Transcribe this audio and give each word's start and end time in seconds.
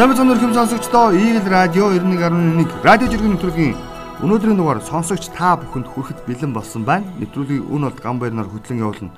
Сайн 0.00 0.16
мэцэн 0.16 0.32
өрхөм 0.32 0.56
сонсогчдоо 0.56 1.12
Eagle 1.12 1.44
Radio 1.52 1.92
91.1 1.92 2.64
радио 2.80 3.04
жиргэн 3.04 3.36
нэвтрүүлгийн 3.36 3.76
өнөөдрийн 4.24 4.56
дугаар 4.56 4.80
сонсогч 4.80 5.28
та 5.36 5.60
бүхэнд 5.60 5.92
хүрэхэд 5.92 6.24
бэлэн 6.24 6.56
болсон 6.56 6.88
байна. 6.88 7.04
Нэвтрүүлгийн 7.20 7.68
өн 7.68 7.84
болд 7.84 8.00
гам 8.00 8.16
баярнаар 8.16 8.48
хөтлөн 8.48 8.80
явуулна. 8.80 9.12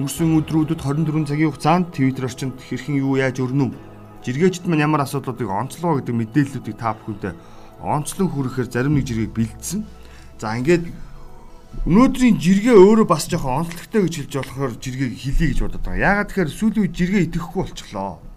Өнгөрсөн 0.00 0.40
өдрүүдэд 0.40 0.80
24 0.80 1.28
цагийн 1.28 1.52
хугацаанд 1.52 1.92
Twitter 1.92 2.24
орчинд 2.32 2.56
хэрхэн 2.56 2.96
юу 2.96 3.20
яаж 3.20 3.44
өрнөв? 3.44 3.76
Жиргээчд 4.24 4.64
маань 4.72 4.88
ямар 4.88 5.04
асуудлуудыг 5.04 5.52
онцлоо 5.52 6.00
гэдэг 6.00 6.16
мэдээллүүдийг 6.16 6.76
та 6.80 6.96
бүхэндээ 6.96 7.36
онцлон 7.84 8.28
хүрэхээр 8.32 8.72
зарим 8.72 8.96
нэг 8.96 9.04
жиргэг 9.04 9.36
бэлдсэн. 9.36 9.84
За 10.40 10.56
ингээд 10.56 10.88
өнөөдрийн 11.84 12.40
жиргээ 12.40 12.72
өөрөө 12.72 13.04
бас 13.04 13.28
жоохон 13.28 13.68
онцлогтой 13.68 14.08
гэж 14.08 14.14
хэлж 14.16 14.32
болохоор 14.48 14.72
жиргээг 14.80 15.12
хэлье 15.12 15.46
гэж 15.52 15.58
бодод 15.60 15.84
байгаа. 15.84 16.24
Яагаад 16.24 16.28
тэгэхээр 16.32 16.56
сүүлийн 16.56 16.84
үед 16.88 16.96
жиргээ 16.96 17.22
итгэхгүй 17.28 17.60
болчихлоо. 17.68 18.29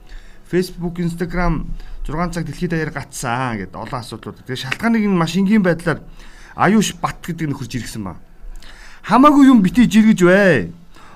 Facebook, 0.54 1.02
Instagram 1.02 1.66
6 2.06 2.30
цаг 2.30 2.46
дэлхийд 2.46 2.78
даяар 2.78 2.94
гацсан 2.94 3.58
гэдэг 3.58 3.74
олон 3.74 4.00
асуудлууд. 4.06 4.46
Тэгээ 4.46 4.62
шалтгааныг 4.70 5.02
нь 5.02 5.18
маш 5.18 5.34
энгийн 5.34 5.66
байдлаар 5.66 6.06
Аюуш 6.54 6.94
Бат 7.02 7.18
гэдэг 7.26 7.50
нөхөрж 7.50 7.74
иргсэн 7.82 8.06
ба. 8.06 8.22
Хамаагүй 9.02 9.50
юм 9.50 9.66
битий 9.66 9.90
жиргэж 9.90 10.22
бай. 10.22 10.70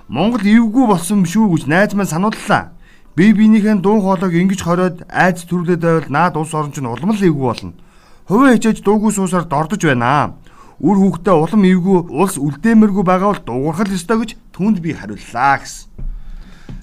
Монгол 0.09 0.41
эвгүй 0.41 0.89
болсон 0.89 1.21
шүү 1.21 1.53
гэж 1.53 1.69
найз 1.69 1.93
маань 1.93 2.09
санууллаа. 2.09 2.73
Би 3.13 3.29
биенийхэн 3.29 3.85
дуу 3.85 4.01
хоолойг 4.01 4.33
ингэж 4.33 4.65
хориод 4.65 5.05
айц 5.05 5.45
төрлөд 5.45 5.85
байвал 5.85 6.09
наад 6.09 6.33
улс 6.33 6.57
орон 6.57 6.73
чинь 6.73 6.89
улам 6.89 7.13
л 7.13 7.21
эвгүй 7.21 7.45
болно. 7.45 7.77
Хувийн 8.25 8.57
хичээж 8.57 8.81
дуугүй 8.81 9.13
суусаар 9.13 9.45
дордож 9.45 9.85
байна 9.85 10.33
үр 10.81 10.97
хүүхдээ 10.97 11.33
улам 11.33 11.61
эвгүй 11.65 11.97
улс 12.09 12.37
үлдээмэргүй 12.37 13.05
байгаа 13.05 13.33
бол 13.33 13.45
дуурхал 13.45 13.89
ёстой 13.89 14.17
гэж 14.21 14.31
түнд 14.53 14.77
би 14.81 14.93
хариуллаа 14.93 15.57
гэсэн. 15.61 15.89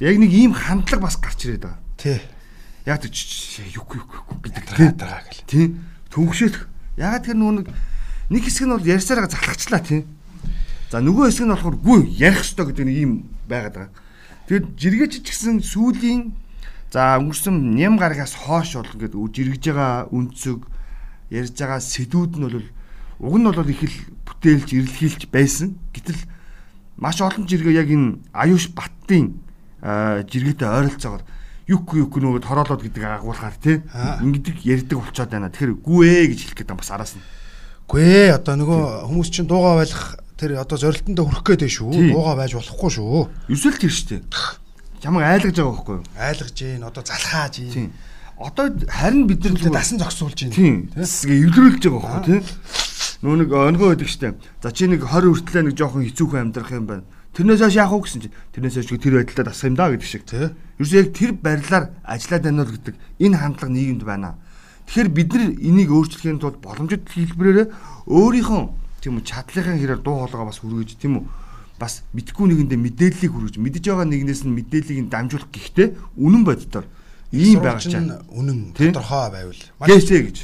Яг 0.02 0.18
нэг 0.18 0.30
ийм 0.34 0.50
хандлага 0.54 1.06
бас 1.06 1.18
гарч 1.18 1.46
ирээд 1.46 1.62
байгаа. 1.62 1.78
Тий. 1.94 2.18
Яг 2.86 3.04
юг 3.04 3.88
юг 3.96 4.10
гэдэг 4.44 4.64
байгаа 4.96 5.24
гэл. 5.28 5.48
Тий. 5.48 5.66
Төвөгшөөх. 6.12 6.68
Яг 7.00 7.24
тэр 7.24 7.36
нүг 7.36 7.68
нэг 8.28 8.42
хэсэг 8.44 8.68
нь 8.68 8.74
бол 8.76 8.84
ярьсараа 8.84 9.28
залхачлаа 9.28 9.80
тий. 9.80 10.04
За 10.92 11.00
нөгөө 11.00 11.32
хэсэг 11.32 11.48
нь 11.48 11.52
болохоор 11.52 11.76
гүй 11.80 12.00
ярих 12.20 12.44
ёстой 12.44 12.68
гэдэг 12.70 12.84
нэг 12.84 12.96
ийм 12.96 13.12
байгаад 13.48 13.74
байгаа. 13.74 13.92
Тэгээд 14.48 14.66
жиргээч 14.76 15.12
ч 15.24 15.28
гэсэн 15.32 15.64
сүүлийн 15.64 16.36
за 16.92 17.16
өнгөрсөн 17.18 17.74
ням 17.74 17.96
гарагаас 17.96 18.36
хоош 18.36 18.76
бол 18.76 18.92
ингээд 18.92 19.16
жиргэж 19.16 19.62
байгаа 19.72 20.12
үнцөг 20.12 20.68
ярьж 21.32 21.56
байгаа 21.56 21.80
сэдвүүд 21.80 22.32
нь 22.36 22.44
бол 22.44 22.68
Уг 23.20 23.38
нь 23.38 23.44
бол 23.46 23.70
их 23.70 23.82
л 23.82 23.96
бүтээлж 24.26 24.74
ирэлхийлж 24.74 25.30
байсан. 25.30 25.78
Гэтэл 25.94 26.18
маш 26.98 27.22
олон 27.22 27.46
жиргээ 27.46 27.78
яг 27.78 27.88
энэ 27.88 28.18
Аюуш 28.34 28.74
Баттын 28.74 29.38
жиргээтэй 29.80 30.66
ойролцоогоор 30.66 31.22
юк 31.68 31.94
юк 31.96 32.12
нөгөө 32.20 32.44
тороолоод 32.44 32.82
гэдэг 32.84 33.04
агуулгаар 33.04 33.56
тий 33.56 33.80
ингэдэг 33.88 34.56
ярьдаг 34.68 34.98
болцоод 35.00 35.30
байна. 35.32 35.48
Тэгэхээр 35.48 35.80
гүү 35.80 36.00
ээ 36.04 36.24
гэж 36.32 36.40
хэлэх 36.44 36.58
гэдэг 36.60 36.76
бас 36.76 36.90
араас 36.92 37.16
нь. 37.16 37.24
Гүй 37.88 38.04
ээ 38.04 38.36
одоо 38.36 38.54
нөгөө 38.60 38.82
хүмүүс 39.08 39.28
чинь 39.32 39.48
дуугаа 39.48 39.80
байлах 39.80 40.20
тэр 40.36 40.60
одоо 40.60 40.76
зорилтондоо 40.76 41.24
хүрэх 41.24 41.44
гээд 41.56 41.72
шүү. 41.72 42.12
Дуугаа 42.12 42.36
байж 42.36 42.52
болохгүй 42.52 42.90
шүү. 42.92 43.28
Ерөөсөл 43.48 43.80
тэр 43.80 43.92
штэ. 43.92 44.20
Чамайг 45.00 45.24
айлгаж 45.24 45.56
байгаа 45.56 45.72
байхгүй 45.72 45.94
юу? 46.00 46.04
Айлгаж 46.16 46.52
гин 46.52 46.84
одоо 46.84 47.02
залхааж 47.04 47.54
гин. 47.60 47.92
Одоо 48.40 48.66
харин 48.88 49.24
бид 49.28 49.44
нар 49.44 49.72
дасан 49.72 50.00
зогсуулж 50.00 50.36
гин. 50.36 50.52
Тийм. 50.52 50.76
Эвлэрүүлж 50.96 51.84
байгаа 51.88 52.20
байхгүй 52.20 52.40
юу? 52.40 52.44
Нөө 53.24 53.36
нэг 53.40 53.48
өнгөө 53.52 53.88
байдаг 53.94 54.08
штэ. 54.08 54.36
За 54.60 54.72
чи 54.72 54.88
нэг 54.88 55.04
20 55.04 55.44
хүртлээ 55.44 55.64
нэг 55.64 55.76
жоохон 55.76 56.04
хэцүүхэн 56.08 56.40
амьдрах 56.50 56.72
юм 56.72 56.84
байна. 56.88 57.04
Тэрнээс 57.34 57.60
хойш 57.66 57.74
яах 57.74 57.92
вэ 57.92 58.00
гэсэн 58.06 58.22
чи 58.22 58.30
тэрнээс 58.54 58.74
хойш 58.78 58.90
тэр 58.94 59.14
байдлаа 59.18 59.44
дасах 59.50 59.68
юм 59.68 59.76
да 59.76 59.90
гэдэг 59.90 60.06
шиг 60.06 60.22
тий. 60.22 60.54
Ерөөсөө 60.78 60.98
яг 61.02 61.08
тэр 61.10 61.30
барилаар 61.34 61.84
ажиллаад 62.06 62.42
байна 62.46 62.62
уу 62.62 62.72
гэдэг 62.78 62.94
энэ 63.18 63.36
хандлага 63.42 63.74
нийгэмд 63.74 64.04
байна. 64.06 64.38
Тэгэхээр 64.86 65.10
бид 65.10 65.30
нар 65.34 65.50
энийг 65.58 65.90
өөрчлөхийн 65.90 66.38
тулд 66.38 66.62
боломжит 66.62 67.10
хэлбэрээр 67.10 67.74
өөрийнхөө 68.06 68.62
тийм 69.02 69.18
үү 69.18 69.24
чадлынхаа 69.26 69.76
хэрээр 69.76 70.00
дуу 70.04 70.16
хоолойгоо 70.22 70.46
бас 70.46 70.60
хүргэж 70.62 70.90
тийм 71.00 71.18
үү 71.18 71.24
бас 71.80 72.06
мэдгүй 72.14 72.46
нэгэндээ 72.54 72.78
мэдээллийг 72.78 73.32
хүргэж 73.34 73.54
мэдж 73.58 73.82
байгаа 73.82 74.06
нэгнээс 74.06 74.42
нь 74.46 74.54
мэдээллийг 74.54 75.10
дамжуулах 75.10 75.50
гэхдээ 75.50 75.88
үнэн 76.22 76.42
боддоор 76.46 76.86
ийм 77.34 77.58
байгаа 77.58 77.82
чинь 77.82 78.14
үнэн 78.30 78.58
тодорхой 78.78 79.26
байвал 79.34 79.62
маш 79.82 79.90
гэж 79.90 80.38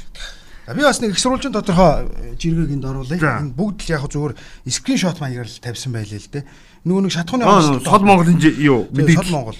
Би 0.70 0.82
бас 0.86 1.00
нэг 1.02 1.10
их 1.10 1.18
сурвалжийн 1.18 1.50
тодорхой 1.50 2.06
э, 2.06 2.38
жиргэг 2.38 2.70
энд 2.70 2.84
оруулъя. 2.86 3.42
Энэ 3.42 3.58
бүгд 3.58 3.90
л 3.90 3.90
яг 3.90 4.06
зүгээр 4.06 4.34
скриншот 4.70 5.18
маягаар 5.18 5.50
л 5.50 5.58
тавьсан 5.58 5.90
байлээ 5.90 6.20
л 6.22 6.30
дээ. 6.30 6.44
Нөгөө 6.84 7.02
нэг 7.04 7.12
шатхууны 7.12 7.44
Сод 7.84 8.02
Монголын 8.02 8.40
юу 8.56 8.88
мэдээ 8.88 9.20
Сод 9.20 9.30
Монгол. 9.30 9.58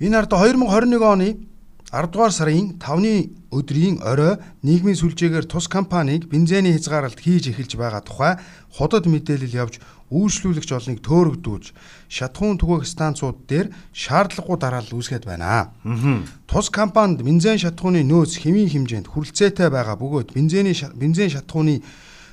Энэ 0.00 0.16
ард 0.24 0.32
2021 0.32 1.04
оны 1.04 1.28
10 1.92 2.10
дугаар 2.10 2.32
сарын 2.32 2.74
5-ны 2.80 3.30
өдрийн 3.52 4.00
орой 4.02 4.40
нийгмийн 4.64 4.98
сүлжээгээр 4.98 5.46
тус 5.46 5.68
компаниг 5.68 6.26
бензиний 6.26 6.74
хязгаарлалт 6.74 7.20
хийж 7.20 7.52
эхэлж 7.52 7.76
байгаа 7.78 8.02
тухай 8.02 8.34
худад 8.72 9.06
мэдээлэл 9.06 9.54
явж 9.54 9.78
үйлчлүүлэгч 10.10 10.70
олныг 10.74 10.98
төөрөгдүүлж 11.06 11.66
шатхуун 12.10 12.58
түгээх 12.58 12.88
станцууд 12.88 13.46
дээр 13.46 13.70
шаардлагагүй 13.94 14.58
дараалал 14.58 14.96
үүсгэж 14.98 15.22
байна. 15.22 15.70
Тус 16.50 16.72
компанид 16.72 17.22
бензин 17.22 17.62
шатхууны 17.62 18.02
нөөц 18.02 18.42
хэвийн 18.42 18.72
хэмжээнд 18.74 19.06
хүрэлцээтэй 19.12 19.70
байгаа 19.70 19.94
бөгөөд 19.94 20.34
бензиний 20.34 20.74
бензин 20.98 21.30
шатхууны 21.30 21.78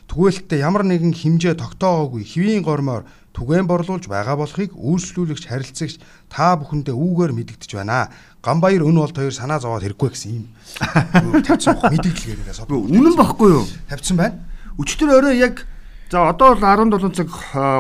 түгээлттэй 0.09 0.59
ямар 0.59 0.83
нэгэн 0.83 1.15
хэмжээ 1.15 1.55
тогтоогоогүй 1.55 2.27
хэвийн 2.27 2.65
гормоор 2.67 3.07
түгээн 3.31 3.67
борлуулж 3.67 4.05
байгаа 4.11 4.35
болохыг 4.35 4.75
үйлчлүүлэгч 4.75 5.47
харилцагч 5.47 5.95
та 6.27 6.55
бүхэндээ 6.59 6.95
үүгээр 6.95 7.31
мэдэгдэж 7.31 7.71
байна. 7.79 8.11
Гамбаяр 8.43 8.83
өн 8.83 8.99
болт 8.99 9.15
хоёр 9.15 9.31
санаа 9.31 9.59
зовоод 9.63 9.87
хэрэггүй 9.87 10.09
гэсэн 10.11 10.31
юм. 10.35 10.45
Тавьсан 11.47 11.79
мэдээлэл 11.79 12.31
яриагаас. 12.35 12.67
Үнэн 12.67 13.15
баггүй 13.15 13.49
юу? 13.55 13.65
Тавьсан 13.87 14.17
байна. 14.19 14.43
Өчтөр 14.75 15.15
орой 15.15 15.39
яг 15.39 15.63
За 16.11 16.27
одоо 16.27 16.55
бол 16.55 16.59
17 16.59 17.15
цаг 17.15 17.31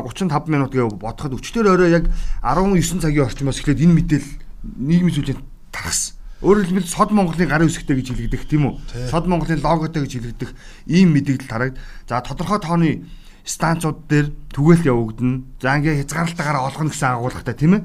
35 0.07 0.47
минут 0.47 0.71
гэж 0.71 0.95
бодоход 0.95 1.35
өчтөр 1.35 1.67
орой 1.67 1.91
яг 1.91 2.07
19 2.39 3.03
цагийн 3.03 3.27
орчмоос 3.27 3.59
эхлээд 3.59 3.83
энэ 3.83 3.97
мэдээлэл 3.99 4.31
нийгмийн 4.79 5.15
зүйлийн 5.19 5.43
тархсан. 5.67 6.15
Өөрөөр 6.39 6.65
хэлбэл 6.71 6.87
Сод 6.87 7.11
Монголын 7.11 7.51
гарын 7.51 7.67
үсгтэй 7.67 7.99
гэж 7.99 8.15
хэлэгдэх 8.15 8.47
тийм 8.47 8.71
үү? 8.71 8.73
Сод 9.11 9.27
Монголын 9.27 9.59
логотой 9.59 10.07
гэж 10.07 10.13
хэлэгдэх 10.15 10.51
ийм 10.87 11.11
мэдээлэл 11.11 11.51
тарагд. 11.51 11.77
За 12.07 12.23
тодорхой 12.23 12.63
тооны 12.63 13.03
станцууд 13.45 14.07
дээр 14.07 14.27
түгээлт 14.53 14.85
явагдана. 14.85 15.41
За 15.61 15.77
ингээ 15.77 16.01
хязгаарлалтаагаар 16.05 16.65
олгоно 16.67 16.89
гэсэн 16.89 17.09
агуулгатай 17.17 17.55
тийм 17.55 17.73
ээ. 17.79 17.83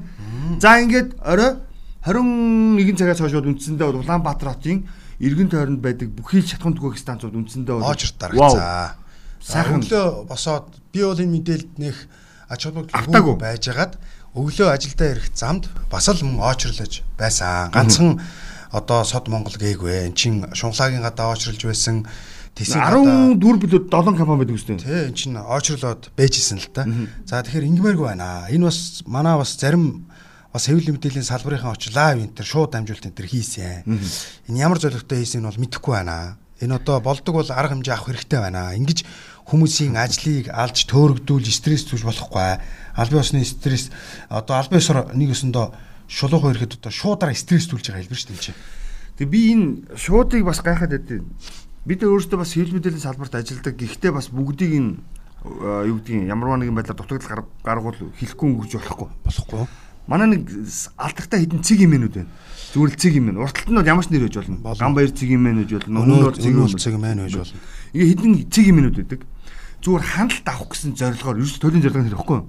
За 0.61 0.77
ингээд 0.79 1.17
орой 1.21 1.61
21 2.05 2.97
цагаас 2.97 3.19
хойш 3.19 3.35
үндсэндээ 3.35 3.87
Улаанбаатар 3.91 4.55
хотын 4.55 4.87
эргэн 5.19 5.49
тойронд 5.49 5.81
байдаг 5.81 6.13
бүхий 6.13 6.45
шатхуун 6.45 6.77
түгээх 6.77 7.01
станцууд 7.01 7.35
үндсэндээ 7.35 7.83
оочр 7.83 8.13
дарагцаа 8.15 8.95
сайхан 9.41 9.81
өглөө 9.81 10.29
босоод 10.29 10.71
би 10.93 11.01
бол 11.03 11.19
энэ 11.19 11.33
мэдээлэлд 11.35 11.73
нэх 11.81 11.97
ач 12.47 12.61
холбогдол 12.63 13.35
байжгаад 13.41 13.93
өглөө 14.37 14.69
ажилдаа 14.71 15.07
ирэх 15.17 15.27
замд 15.33 15.65
бас 15.89 16.07
л 16.07 16.21
мөн 16.21 16.45
очрлож 16.45 17.01
байсан. 17.17 17.71
Ганцхан 17.73 18.21
одоо 18.71 19.03
сод 19.03 19.27
Монгол 19.27 19.57
гээгүй. 19.57 20.11
Эн 20.11 20.13
чин 20.13 20.45
шунхлагийн 20.53 21.01
гадаа 21.01 21.33
очрлж 21.33 21.63
байсан. 21.65 22.05
Тэсийн 22.57 22.81
14 23.37 23.37
билүү 23.37 23.85
7 23.85 24.17
компани 24.17 24.41
байдаг 24.41 24.57
үстэй. 24.57 24.77
Тий, 24.81 25.05
эн 25.05 25.13
чин 25.13 25.37
очрлоод 25.37 26.09
бэжсэн 26.17 26.57
л 26.57 26.69
та. 26.73 26.89
За 27.29 27.45
тэгэхээр 27.45 27.69
ингэмээргүй 27.69 28.07
байна. 28.17 28.49
Энэ 28.49 28.65
бас 28.65 29.05
манай 29.05 29.37
бас 29.37 29.53
зарим 29.61 30.09
бас 30.49 30.65
хэвлэл 30.65 30.97
мэдээллийн 30.97 31.21
салбарын 31.21 31.69
очир 31.69 31.93
лайв 31.93 32.17
энэ 32.17 32.33
төр 32.33 32.47
шууд 32.49 32.73
дамжуулалт 32.73 33.05
энэ 33.05 33.17
төр 33.17 33.29
хийсэн. 33.29 33.85
Энэ 34.49 34.57
ямар 34.57 34.81
зорилготой 34.81 35.21
хийсэн 35.21 35.45
нь 35.45 35.49
бол 35.49 35.61
мэдэхгүй 35.61 35.93
байна. 36.01 36.41
Энэ 36.57 36.81
одоо 36.81 36.97
болдог 36.97 37.33
бол 37.37 37.51
арга 37.53 37.77
хэмжээ 37.77 37.93
авах 37.93 38.09
хэрэгтэй 38.09 38.39
байна. 38.41 38.73
Ингиж 38.73 39.05
хүмүүсийн 39.45 39.93
ажлыг 39.93 40.49
алж 40.49 40.89
төөрөгдүүл 40.89 41.45
стресс 41.53 41.85
түүж 41.85 42.01
болохгүй. 42.09 42.57
Албан 42.97 43.21
ёсны 43.21 43.45
стресс 43.45 43.93
одоо 44.33 44.57
албан 44.57 44.81
ёсоор 44.81 45.13
нэг 45.13 45.37
өсөндөө 45.37 45.65
шулуухан 46.09 46.57
ирэхэд 46.57 46.81
одоо 46.81 46.91
шуудараа 46.91 47.37
стресс 47.37 47.69
түүлж 47.69 47.93
байгаа 47.93 48.01
хэлбэр 48.01 48.17
шүү 48.17 48.33
дээ. 48.33 48.57
Тэгээ 49.21 49.29
би 49.29 49.41
энэ 49.53 49.67
шуудыг 49.93 50.41
бас 50.41 50.65
гайхаад 50.65 50.97
байдیں۔ 50.97 51.21
Бид 51.87 52.03
өөрсдөө 52.03 52.39
бас 52.43 52.51
хэл 52.51 52.75
мэдээллийн 52.75 52.99
салбарт 52.99 53.39
ажилладаг. 53.39 53.79
Гэхдээ 53.79 54.11
бас 54.11 54.27
бүгдийг 54.27 54.75
энэ 54.75 54.99
юу 55.87 56.03
гэдгийг 56.03 56.27
ямарваа 56.27 56.59
нэгэн 56.59 56.75
байдлаар 56.75 56.99
дутагдал 56.99 57.47
гаргуул 57.63 58.11
хэлэхгүй 58.19 58.47
өнгөрч 58.51 58.73
болохгүй. 58.75 59.07
Болохгүй. 59.23 59.63
Манай 60.11 60.27
нэг 60.35 60.51
алдартай 60.99 61.47
хідэн 61.47 61.63
цэг 61.63 61.87
юмнууд 61.87 62.11
байна. 62.11 62.31
Зүгээр 62.75 62.91
л 62.91 62.99
цэг 62.99 63.13
юм 63.15 63.25
байна. 63.31 63.39
Урталт 63.47 63.71
нь 63.71 63.79
бол 63.79 63.87
ямар 63.87 64.03
ч 64.03 64.11
нэр 64.11 64.27
байж 64.27 64.35
болно. 64.35 64.75
Ган 64.75 64.91
баяр 64.95 65.11
цэг 65.15 65.29
юм 65.31 65.43
байна 65.47 65.63
гэж 65.63 65.71
болно. 65.79 66.03
Өнөөр 66.03 66.35
цэг 66.35 66.51
юм 66.51 66.67
цэг 66.75 66.95
байна 66.99 67.23
гэж 67.23 67.35
болно. 67.39 67.59
Ингээ 67.95 68.09
хідэн 68.11 68.33
цэг 68.51 68.65
юмнууд 68.67 68.97
байдаг 68.99 69.19
зүгээр 69.81 70.03
хяналт 70.03 70.47
авах 70.47 70.69
гэсэн 70.73 70.91
зорилгоор 70.97 71.37
ерөөс 71.37 71.59
төрлийн 71.61 71.83
зорилго 71.85 72.03
хэрэггүй. 72.09 72.39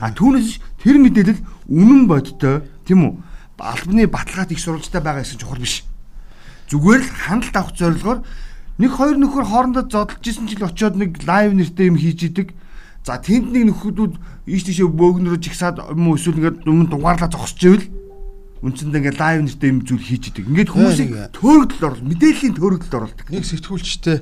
А 0.00 0.10
түүнээс 0.14 0.50
тэр 0.80 0.96
мэдээлэл 0.98 1.40
үнэн 1.68 2.02
бодтой 2.08 2.64
тийм 2.86 3.00
үү? 3.04 3.12
Албаны 3.58 4.06
баталгаат 4.08 4.52
их 4.54 4.62
сурвалжтай 4.62 5.02
байгаа 5.02 5.22
гэсэн 5.22 5.38
чухал 5.38 5.60
биш. 5.60 5.84
Зүгээр 6.72 7.02
л 7.04 7.12
хяналт 7.12 7.54
авах 7.54 7.74
зорилгоор 7.76 8.18
нэг 8.78 8.90
хоёр 8.94 9.18
нөхөр 9.18 9.46
хоорондоо 9.46 9.84
зодолж 9.90 10.24
исэн 10.24 10.46
жил 10.46 10.64
очиод 10.64 10.94
нэг 10.94 11.22
лайв 11.26 11.54
нэртэй 11.54 11.90
юм 11.90 11.98
хийж 11.98 12.30
идэг. 12.30 12.54
За 13.02 13.18
тэнд 13.18 13.50
нэг 13.50 13.74
нөхөдүүд 13.74 14.14
ийш 14.46 14.62
тийшээ 14.66 14.86
бөөгнөрөж 14.86 15.44
ихсаад 15.50 15.82
юм 15.92 16.08
уу 16.08 16.16
эсвэл 16.16 16.38
ингээд 16.38 16.66
өмнө 16.66 16.90
дугаарлаа 16.90 17.30
зогсож 17.30 17.62
ивэл 17.62 17.86
Үндсэндээ 18.58 18.98
ингээд 19.14 19.20
лайв 19.22 19.40
нэртэй 19.46 19.70
юм 19.70 19.86
зүйл 19.86 20.02
хийж 20.02 20.34
идэг. 20.34 20.50
Ингээд 20.50 20.70
хүмүүсийг 20.74 21.10
төөрөгдөлд 21.30 21.84
оруулах, 21.86 22.10
мэдээллийн 22.10 22.54
төөрөгдөлд 22.58 22.98
оруулдаг. 22.98 23.26
Нэг 23.30 23.46
сэтгүүлчтэй 23.46 24.18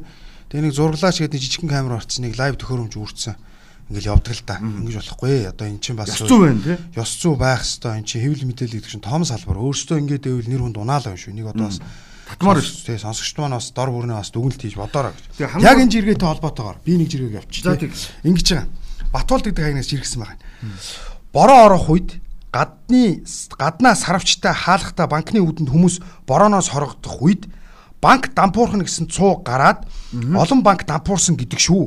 тэгээ 0.52 0.64
нэг 0.68 0.74
зурглаач 0.76 1.24
гэдэг 1.24 1.40
жижигхэн 1.40 1.72
камер 1.72 1.96
орцсон 1.96 2.28
нэг 2.28 2.36
лайв 2.36 2.60
төхөөрөмж 2.60 2.94
үүрцэн 3.00 3.34
ингээл 3.88 4.10
явдаг 4.12 4.34
л 4.34 4.44
да. 4.44 4.60
Ингэж 4.60 4.96
болохгүй. 4.98 5.48
Одоо 5.48 5.66
эн 5.70 5.80
чинь 5.80 5.96
бас 5.96 6.12
ёс 6.12 6.26
зүй 6.26 6.40
байна 6.42 6.60
тий. 6.60 6.76
Ёс 6.98 7.10
зүй 7.16 7.34
байх 7.38 7.62
хэвээр 7.62 7.96
эн 7.96 8.04
чинь 8.04 8.22
хэвлэл 8.28 8.48
мэдээлэл 8.50 8.76
гэдэг 8.76 8.92
чинь 8.92 9.06
том 9.08 9.22
салбар. 9.22 9.56
Өөрөөсөө 9.62 9.98
ингээд 10.02 10.26
байвал 10.26 10.50
нэр 10.50 10.62
хүнд 10.66 10.76
унаалаа 10.82 11.14
юм 11.14 11.20
шүү. 11.22 11.32
Нэг 11.38 11.46
одоо 11.54 11.70
бас 11.70 11.78
татмаар 12.26 12.58
шүү. 12.58 12.86
Тий 12.90 12.98
сонсогчд 12.98 13.38
маань 13.38 13.56
бас 13.56 13.70
дор 13.70 13.90
бүрнээ 13.94 14.18
бас 14.18 14.30
дүгнэлт 14.34 14.60
хийж 14.60 14.74
бодоорой 14.74 15.14
гэж. 15.14 15.38
Яг 15.62 15.78
энэ 15.78 15.92
жиргээтэй 15.94 16.26
холбоотойгоор 16.26 16.78
би 16.82 16.98
нэг 16.98 17.08
жиргэг 17.08 17.38
явчих. 17.46 17.62
Ингэж 18.26 18.46
байгаа. 18.50 18.68
Батуулд 19.14 19.46
гэдэг 19.46 19.62
хаягнаас 19.62 19.86
жиргсэн 19.86 20.20
байгаа. 20.26 20.38
Бороо 21.30 21.58
орох 21.70 21.86
үед 21.88 22.18
гадны 22.50 23.22
гаднаа 23.54 23.94
сарвчтай 23.94 24.54
хаалхтаа 24.54 25.06
банкны 25.06 25.38
үүдэнд 25.44 25.70
хүмүүс 25.70 26.26
борооноос 26.26 26.72
хорогдох 26.72 27.22
үед 27.22 27.46
банк 28.00 28.34
дампуурхна 28.34 28.84
гэсэн 28.84 29.06
цуу 29.12 29.42
гараад 29.44 29.86
олон 30.12 30.60
банк 30.66 30.86
дампуурсан 30.88 31.36
гэдэг 31.36 31.60
шүү. 31.60 31.84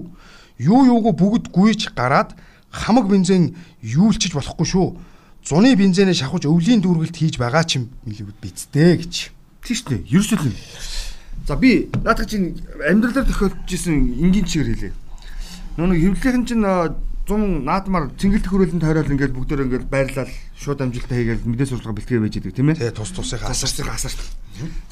Юу 0.60 0.82
юугүй 0.86 1.14
бүгд 1.16 1.52
гүйж 1.52 1.92
гараад 1.96 2.36
хамаг 2.70 3.10
бензин 3.10 3.56
юулчиж 3.82 4.36
болохгүй 4.36 4.68
шүү. 4.68 4.88
Зуны 5.46 5.74
бензинээ 5.76 6.14
шахаж 6.14 6.46
өвлийн 6.46 6.84
дүүргэлт 6.84 7.16
хийж 7.16 7.40
байгаа 7.40 7.64
ч 7.64 7.80
юм 7.80 7.90
бидтэй 8.06 9.00
гэж. 9.00 9.32
Тийш 9.64 9.84
үү? 9.86 10.06
Ерөөсөө 10.08 10.40
За 11.50 11.56
би 11.58 11.90
наадах 12.06 12.30
чинь 12.30 12.62
амьдралаар 12.78 13.26
тохиолдож 13.26 13.74
исэн 13.74 14.14
энгийн 14.22 14.46
чигээр 14.46 14.70
хэлээ. 14.70 14.94
Нөгөө 15.82 15.98
хэвлэлийн 16.22 16.46
чинь 16.46 16.62
100 16.62 17.66
наадмаар 17.66 18.14
цэнгэлдэх 18.22 18.54
хөрөлөнд 18.54 18.86
тойрол 18.86 19.10
ингээд 19.10 19.34
бүгдөө 19.34 19.66
ингээд 19.66 19.90
байрлал 19.90 20.30
шууд 20.54 20.82
амжилттай 20.86 21.26
хийгээл 21.26 21.50
мэдээ 21.50 21.70
сургалгаа 21.74 21.98
бэлтгээ 21.98 22.22
байж 22.22 22.36
идэг 22.38 22.54
тийм 22.54 22.70
ээ. 22.70 22.78
Тэгээ 22.86 22.98
тус 23.02 23.14
тусынхаа 23.18 23.50
асарцыг 23.50 23.90
асарт. 23.90 24.22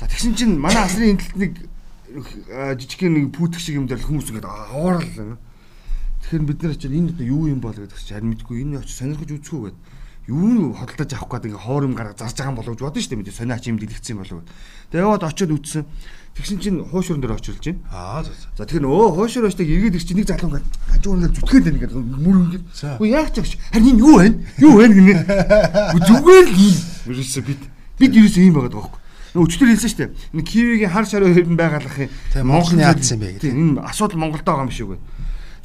За 0.02 0.10
тэгсэн 0.10 0.34
чинь 0.34 0.58
манай 0.58 0.82
асрын 0.82 1.14
эндэлт 1.14 1.38
нэг 1.38 1.54
жижигхэн 2.82 3.14
нэг 3.14 3.26
пүүтг 3.38 3.62
шиг 3.62 3.78
юм 3.78 3.86
дээр 3.86 4.02
хүмүүс 4.02 4.34
ингээд 4.34 4.50
аваарал. 4.50 5.38
Тэгэхээр 6.26 6.42
бид 6.42 6.60
нар 6.66 6.74
чинь 6.74 6.98
энэ 6.98 7.14
одоо 7.14 7.26
юу 7.26 7.54
юм 7.54 7.62
бол 7.62 7.78
гэдэг 7.78 8.02
чинь 8.02 8.18
харин 8.18 8.34
мэдгүй 8.34 8.66
энэ 8.66 8.82
очиж 8.82 8.98
сонирхож 8.98 9.30
үзэхүү 9.30 9.62
гэдэг 9.62 9.82
юу 10.28 10.76
хөдөлж 10.76 11.16
авах 11.16 11.40
гээд 11.40 11.56
ингээ 11.56 11.64
хоор 11.64 11.84
юм 11.88 11.96
гарга 11.96 12.20
зарж 12.20 12.36
байгаа 12.36 12.52
юм 12.52 12.60
болов 12.60 12.76
гэж 12.76 12.84
бодсон 12.84 13.00
шүү 13.00 13.12
дээ 13.16 13.20
мэдээ 13.24 13.40
сониач 13.40 13.64
юм 13.72 13.80
дэлгэцсэн 13.80 14.12
юм 14.12 14.22
болов. 14.28 14.44
Тэгээ 14.92 15.04
яваад 15.08 15.24
очиод 15.24 15.52
үтсэн. 15.56 15.84
Тэгсэн 16.36 16.60
чинь 16.60 16.84
хуушуурн 16.84 17.22
дээр 17.24 17.40
очилж 17.40 17.64
байна. 17.64 17.80
Аа 17.90 18.28
за 18.28 18.64
тэгэхээр 18.68 18.86
өө 18.92 19.08
хуушуур 19.16 19.48
очтойг 19.48 19.72
эргээд 19.72 19.96
ир 19.96 20.04
чинь 20.04 20.20
нэг 20.20 20.28
залуу 20.28 20.60
ингээ 20.60 20.68
хажуур 20.92 21.18
нь 21.18 21.32
зүтгэл 21.32 21.64
дээр 21.64 21.78
ингээ 21.80 21.92
мөр 21.96 22.38
ингээ. 22.44 22.64
Үгүй 23.00 23.10
яах 23.10 23.32
ч 23.32 23.36
агш. 23.40 23.56
Харин 23.72 23.96
энэ 23.96 24.04
юу 24.04 24.16
вэ? 24.20 24.28
Юу 24.60 24.74
вэ 24.76 24.86
гинэ. 24.92 25.16
Зүгээр 25.96 26.48
л 26.52 26.60
ийм. 26.60 26.78
Ерөөсөө 27.08 27.44
бид 27.48 27.62
бид 27.98 28.12
ерөөсөө 28.12 28.44
ийм 28.44 28.54
байгаад 28.54 28.76
байгаа 28.76 28.92
байхгүй. 28.92 29.06
Өчтөр 29.38 29.70
хэлсэн 29.72 29.90
шүү 29.90 30.02
дээ. 30.04 30.12
Энэ 30.36 30.44
кивигийн 30.46 30.92
хар 30.92 31.06
шаруу 31.08 31.32
хэрэн 31.34 31.58
байгаалах 31.58 31.98
юм. 32.04 32.12
Монгол 32.46 32.78
яадсан 32.78 33.18
бэ 33.18 33.28
гэдэг. 33.40 33.54
Энэ 33.54 33.82
асуудал 33.82 34.20
Монголд 34.22 34.46
байгаа 34.46 34.66
юм 34.68 34.74
шиг 34.76 34.88
байна. 34.94 35.02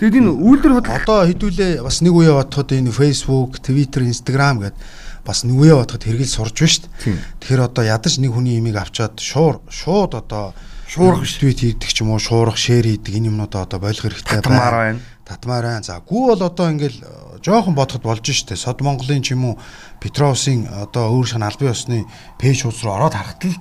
Тэгэд 0.02 0.18
энэ 0.18 0.34
үйлдвэр 0.34 0.74
хот 0.82 0.88
одоо 0.90 1.30
хэдүүлээ 1.30 1.78
бас 1.86 2.02
нэг 2.02 2.10
үе 2.10 2.34
бодоход 2.34 2.74
энэ 2.74 2.90
Facebook, 2.90 3.62
Twitter, 3.62 4.02
Instagram 4.02 4.66
гэдэг 4.66 4.74
бас 5.22 5.46
нэг 5.46 5.54
үе 5.54 5.78
бодоход 5.78 6.02
хэрэгэл 6.02 6.26
сурж 6.26 6.58
байна 6.58 6.74
шүү 6.74 6.82
дээ. 6.82 7.22
Тэгэхээр 7.38 7.62
одоо 7.70 7.84
ядаж 7.86 8.14
нэг 8.18 8.34
хүний 8.34 8.58
имийг 8.58 8.82
авчаад 8.82 9.22
шуур 9.22 9.62
шууд 9.70 10.18
одоо 10.18 10.58
шуурах 10.90 11.22
твит 11.22 11.62
хийдэг 11.62 11.86
ч 11.86 12.02
юм 12.02 12.10
уу 12.10 12.18
шуурах 12.18 12.58
шеэр 12.58 12.98
хийдэг 12.98 13.14
энэ 13.14 13.30
юмнуудаа 13.30 13.62
одоо 13.62 13.78
болох 13.78 14.02
хэрэгтэй 14.02 14.42
байна. 14.42 14.98
Татмаар 15.22 15.64
байна. 15.70 15.86
За 15.86 16.02
гүү 16.02 16.34
бол 16.34 16.42
одоо 16.50 16.66
ингээл 16.74 16.98
э, 16.98 17.38
жоохон 17.38 17.78
бодоход 17.78 18.02
болж 18.02 18.26
штэ. 18.26 18.58
Сод 18.58 18.82
Монголын 18.82 19.22
ч 19.22 19.38
юм 19.38 19.54
уу 19.54 19.62
Петроусын 20.02 20.66
одоо 20.66 21.14
өөр 21.14 21.30
шан 21.30 21.46
албан 21.46 21.70
ёсны 21.70 22.10
пэйж 22.42 22.66
хуудас 22.66 22.82
руу 22.82 22.98
ороод 22.98 23.14
харахад 23.14 23.46
л 23.46 23.54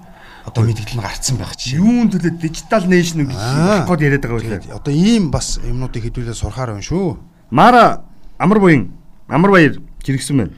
одоо 0.46 0.64
мэдгдэл 0.66 0.98
нь 0.98 1.04
гарцсан 1.06 1.38
байх 1.38 1.56
чинь. 1.56 1.78
Юун 1.82 2.10
төлөө 2.10 2.42
дижитал 2.42 2.86
нэшн 2.90 3.30
гэх 3.30 3.86
гээд 3.86 4.02
яриад 4.02 4.24
байгаа 4.26 4.40
байлаа. 4.42 4.78
Одоо 4.82 4.94
ийм 4.94 5.30
бас 5.30 5.62
юмнуудыг 5.62 6.04
хэдүүлээ 6.10 6.34
сурахаар 6.34 6.74
байна 6.74 6.86
шүү. 6.86 7.20
Мара 7.54 8.06
амар 8.42 8.60
буян 8.60 8.92
амар 9.30 9.52
баяр 9.52 9.78
жиргсэн 10.02 10.38
байна. 10.38 10.54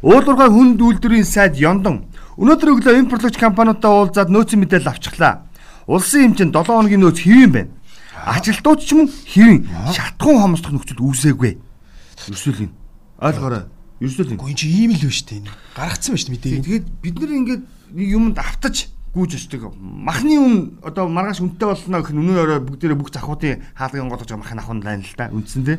Уулуурхай 0.00 0.48
хүнд 0.48 0.80
үйлдвэрийн 0.80 1.28
сайд 1.28 1.60
Ёндон 1.60 2.08
өнөөдөр 2.40 2.72
өглөө 2.72 3.00
импортлогч 3.04 3.36
компаниудаа 3.40 3.92
уулзаад 4.04 4.32
нөөцийн 4.32 4.60
мэдээлэл 4.64 4.92
авчихлаа. 4.92 5.48
Улсын 5.88 6.36
хэмжээнд 6.36 6.56
7 6.56 6.68
хоногийн 6.68 7.00
нөөц 7.00 7.20
хэвэн 7.24 7.52
байна. 7.52 7.72
Ажилтнууд 8.26 8.80
ч 8.80 8.92
юм 8.92 9.08
хэвэн 9.08 9.58
шатхуун 9.92 10.40
хомсдох 10.40 10.72
нөхцөл 10.72 11.00
үүсээгүй. 11.00 11.52
Ерсөөл 12.28 12.68
юм. 12.68 12.72
Ойлгоорой. 13.20 13.64
Ерсөөл 14.00 14.36
юм. 14.36 14.40
Гүн 14.40 14.56
чи 14.56 14.68
ийм 14.68 14.92
л 14.92 15.00
биш 15.00 15.24
үү? 15.24 15.48
Гаргацсан 15.76 16.12
ба 16.12 16.18
шүү 16.20 16.28
дээ 16.28 16.36
мэдээ. 16.36 16.64
Тэгээд 16.64 16.86
бид 17.00 17.16
нар 17.16 17.32
ингээд 17.32 17.62
юмд 17.94 18.38
автаж 18.38 18.88
гүйж 19.16 19.36
очдөг. 19.40 19.72
Махны 19.80 20.36
үн 20.36 20.56
одоо 20.84 21.08
маргааш 21.08 21.40
үнэтэй 21.40 21.68
болно 21.68 22.00
гэх 22.02 22.12
нь 22.12 22.20
өнөө 22.20 22.36
орой 22.42 22.60
бүгдээрээ 22.60 22.98
бүх 23.00 23.10
захуудын 23.12 23.64
хаалгын 23.72 24.12
голгож 24.12 24.28
байгаа 24.28 24.42
махны 24.44 24.60
ахын 24.60 24.80
лайн 24.84 25.00
л 25.00 25.14
да. 25.16 25.32
Үндсэндээ. 25.32 25.78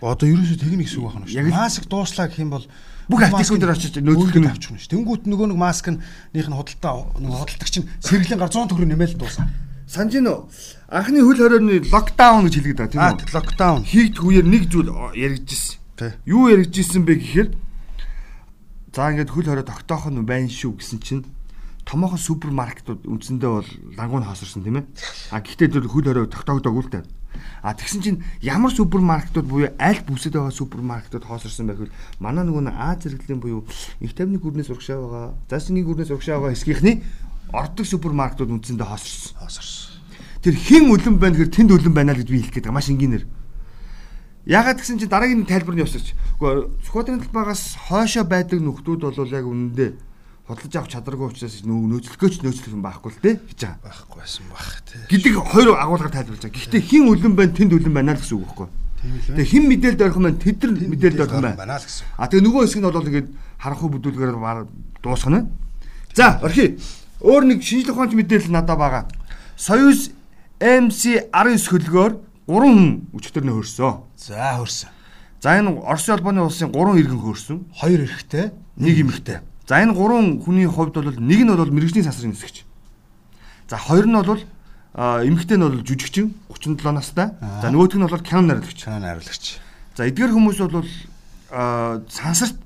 Одоо 0.00 0.26
ерөөсөө 0.30 0.56
техник 0.56 0.88
хэсэг 0.88 1.04
байна 1.04 1.26
шүү. 1.28 1.52
Маск 1.52 1.84
дууслаа 1.90 2.28
гэх 2.32 2.40
юм 2.40 2.50
бол 2.54 2.64
бүх 3.12 3.20
артикууд 3.24 3.60
дээр 3.60 3.74
очиж 3.76 3.92
нөөцлөх 4.00 4.40
нь 4.40 4.48
авчих 4.48 4.72
шүү. 4.80 4.92
Тэнгүүт 4.94 5.24
нөгөө 5.28 5.46
нэг 5.52 5.58
маск 5.58 5.86
нь 5.92 6.00
худалдаа 6.32 7.12
нөгөө 7.18 7.38
худалдагч 7.44 7.74
нь 7.82 7.88
сэргэлийн 8.00 8.40
гар 8.40 8.48
100 8.48 8.72
төгрөг 8.72 8.88
нэмэл 8.88 9.20
дуусаа. 9.20 9.48
Санж 9.88 10.12
гин 10.12 10.28
үү? 10.28 10.44
Анхны 10.92 11.24
хөл 11.24 11.40
хорионы 11.40 11.80
локдаун 11.88 12.44
гэж 12.44 12.54
хэлгээд 12.60 12.78
байгаа 12.78 13.16
тийм 13.16 13.24
үү? 13.24 13.32
Локдаун. 13.32 13.82
Хийгдэх 13.88 14.24
үеэр 14.24 14.46
нэг 14.46 14.68
зүйл 14.68 14.92
яригдчихсэн. 15.16 16.12
Юу 16.28 16.52
яригдчихсэн 16.52 17.02
бэ 17.08 17.14
гэхээр 17.16 17.48
за 18.92 19.08
ингээд 19.08 19.32
хөл 19.32 19.48
хорой 19.48 19.64
тогтоох 19.64 20.12
нь 20.12 20.20
байна 20.28 20.52
шүү 20.52 20.76
гэсэн 20.76 21.00
чинь 21.00 21.24
томоохон 21.88 22.20
супермаркетууд 22.20 23.08
үндсэндээ 23.08 23.48
бол 23.48 23.68
лангуун 23.96 24.28
хаосорсон 24.28 24.60
тийм 24.60 24.84
ээ. 24.84 24.86
А 25.32 25.40
гэхдээ 25.40 25.72
зөв 25.72 25.88
хөл 25.88 26.04
хорой 26.04 26.28
тогтоогдоогүй 26.28 26.84
л 26.84 26.92
дээ. 26.92 27.04
А 27.62 27.72
тэгсэн 27.72 28.02
чинь 28.04 28.22
ямар 28.44 28.68
супермаркетууд 28.68 29.48
буюу 29.48 29.72
аль 29.80 30.04
бүсэд 30.04 30.36
байгаа 30.36 30.52
супермаркетууд 30.52 31.24
хоосорсон 31.24 31.72
байхвэл 31.72 31.94
манай 32.20 32.44
нөгөө 32.44 32.76
Аз 32.76 33.08
зэрэглэлийн 33.08 33.40
буюу 33.40 33.64
их 34.04 34.12
тавны 34.12 34.36
гүрнээс 34.36 34.68
урагшаа 34.68 35.00
байгаа, 35.00 35.26
засны 35.48 35.80
гүрнээс 35.80 36.12
урагшаа 36.12 36.38
байгаа 36.38 36.52
хэсгийнхний 36.52 37.02
ордог 37.52 37.86
супермаркетууд 37.88 38.52
үндсэндээ 38.52 38.84
хоосорсон. 38.84 39.32
Хоосорсон. 39.40 39.96
Тэр 40.44 40.54
хэн 40.54 40.92
үлэн 40.92 41.16
байна 41.16 41.40
гэхээр 41.40 41.56
тэнд 41.56 41.70
үлэн 41.72 41.94
байна 41.94 42.12
л 42.12 42.20
гэж 42.20 42.28
би 42.28 42.38
хэлэх 42.44 42.54
гээд 42.54 42.66
байгаа. 42.68 42.78
Маш 42.78 42.92
энгийнээр. 42.92 43.24
Ягаад 44.48 44.80
гэсэн 44.80 45.00
чинь 45.00 45.12
дараагийн 45.12 45.48
тайлбар 45.48 45.76
нь 45.76 45.82
явсарч. 45.82 46.12
Гэхдээ 46.40 46.84
Сквадрын 46.88 47.20
талбайгаас 47.20 47.76
хойшоо 47.88 48.24
байдаг 48.24 48.60
нөхдүүд 48.60 49.00
бол 49.04 49.28
яг 49.28 49.44
үнэндээ 49.44 50.07
бодлож 50.48 50.72
авах 50.72 50.88
чадваргүй 50.88 51.28
учраас 51.28 51.60
нөөцлөхөөч 51.68 52.40
нөөцлөх 52.40 52.72
юм 52.72 52.80
байхгүй 52.80 53.12
л 53.12 53.20
те 53.20 53.36
гэж 53.36 53.60
байгаа. 53.68 53.84
Байхгүй 53.84 54.16
байсан 54.16 54.44
бах 54.48 54.80
те. 54.88 54.96
Гэдэг 55.12 55.32
хоёр 55.44 55.76
агуулгаар 55.76 56.08
тайлбарлаж 56.08 56.42
байгаа. 56.48 56.56
Гэхдээ 56.56 56.82
хин 56.88 57.04
үлэн 57.12 57.34
байна, 57.36 57.52
тэнд 57.52 57.72
үлэн 57.76 57.92
байна 57.92 58.16
л 58.16 58.22
гэсэн 58.24 58.40
үг 58.40 58.48
байхгүй. 58.48 58.68
Тэгээ 58.98 59.44
хин 59.44 59.64
мэдээлэлд 59.68 60.02
орох 60.08 60.16
юм 60.16 60.26
тэд 60.40 60.58
нар 60.64 60.72
мэдээлэлд 60.88 61.20
орох 61.20 61.36
юм 61.36 61.52
байна 61.52 61.76
л 61.76 61.84
гэсэн. 61.84 62.04
А 62.16 62.26
тэгээ 62.32 62.44
нөгөө 62.48 62.62
хэсэг 62.64 62.80
нь 62.80 62.88
бол 62.88 63.08
ингээд 63.12 63.28
харанхуй 63.60 63.88
бүдүүлгээр 63.92 64.32
дуусгана. 65.04 65.40
За, 66.16 66.40
орхи. 66.40 66.80
Өөр 67.20 67.44
нэг 67.44 67.60
шинжлэх 67.60 67.94
ухаанч 67.94 68.16
мэдээлэл 68.16 68.56
надад 68.56 68.78
байгаа. 68.80 69.04
Союз 69.54 70.10
MC 70.58 71.28
19 71.28 71.68
хөлгөөр 71.68 72.12
3 72.48 72.56
хүн 72.56 72.80
өчтөрнө 73.12 73.52
хөрсөн. 73.52 74.02
За, 74.16 74.56
хөрсөн. 74.58 74.90
За 75.38 75.54
энэ 75.54 75.78
Оросын 75.84 76.16
албаны 76.16 76.42
улсын 76.42 76.72
3 76.74 76.98
иргэн 76.98 77.20
хөрсөн. 77.22 77.58
2 77.78 77.94
эрэгтэй, 77.94 78.50
1 78.80 79.02
эмэгтэй. 79.04 79.38
За 79.68 79.84
энэ 79.84 79.92
гурван 79.92 80.40
хүний 80.40 80.64
хувьд 80.64 80.96
бол 80.96 81.12
нэг 81.12 81.40
нь 81.44 81.52
бол 81.52 81.68
мэрэгжлийн 81.68 82.08
сансрын 82.08 82.32
нисгч. 82.32 82.64
За 83.68 83.76
хоёр 83.76 84.08
нь 84.08 84.16
бол 84.16 84.40
эмэгтэй 84.96 85.60
нь 85.60 85.64
бол 85.68 85.84
жүжигчин 85.84 86.32
37 86.48 86.88
настай. 86.96 87.36
За 87.60 87.68
нөгөөх 87.68 88.00
нь 88.00 88.08
бол 88.08 88.24
кино 88.24 88.40
найруулагч. 88.48 88.88
Кино 88.88 88.96
найруулагч. 89.04 89.60
За 89.92 90.08
эдгээр 90.08 90.32
хүмүүс 90.32 90.58
бол 90.72 90.88
сансарт 92.08 92.56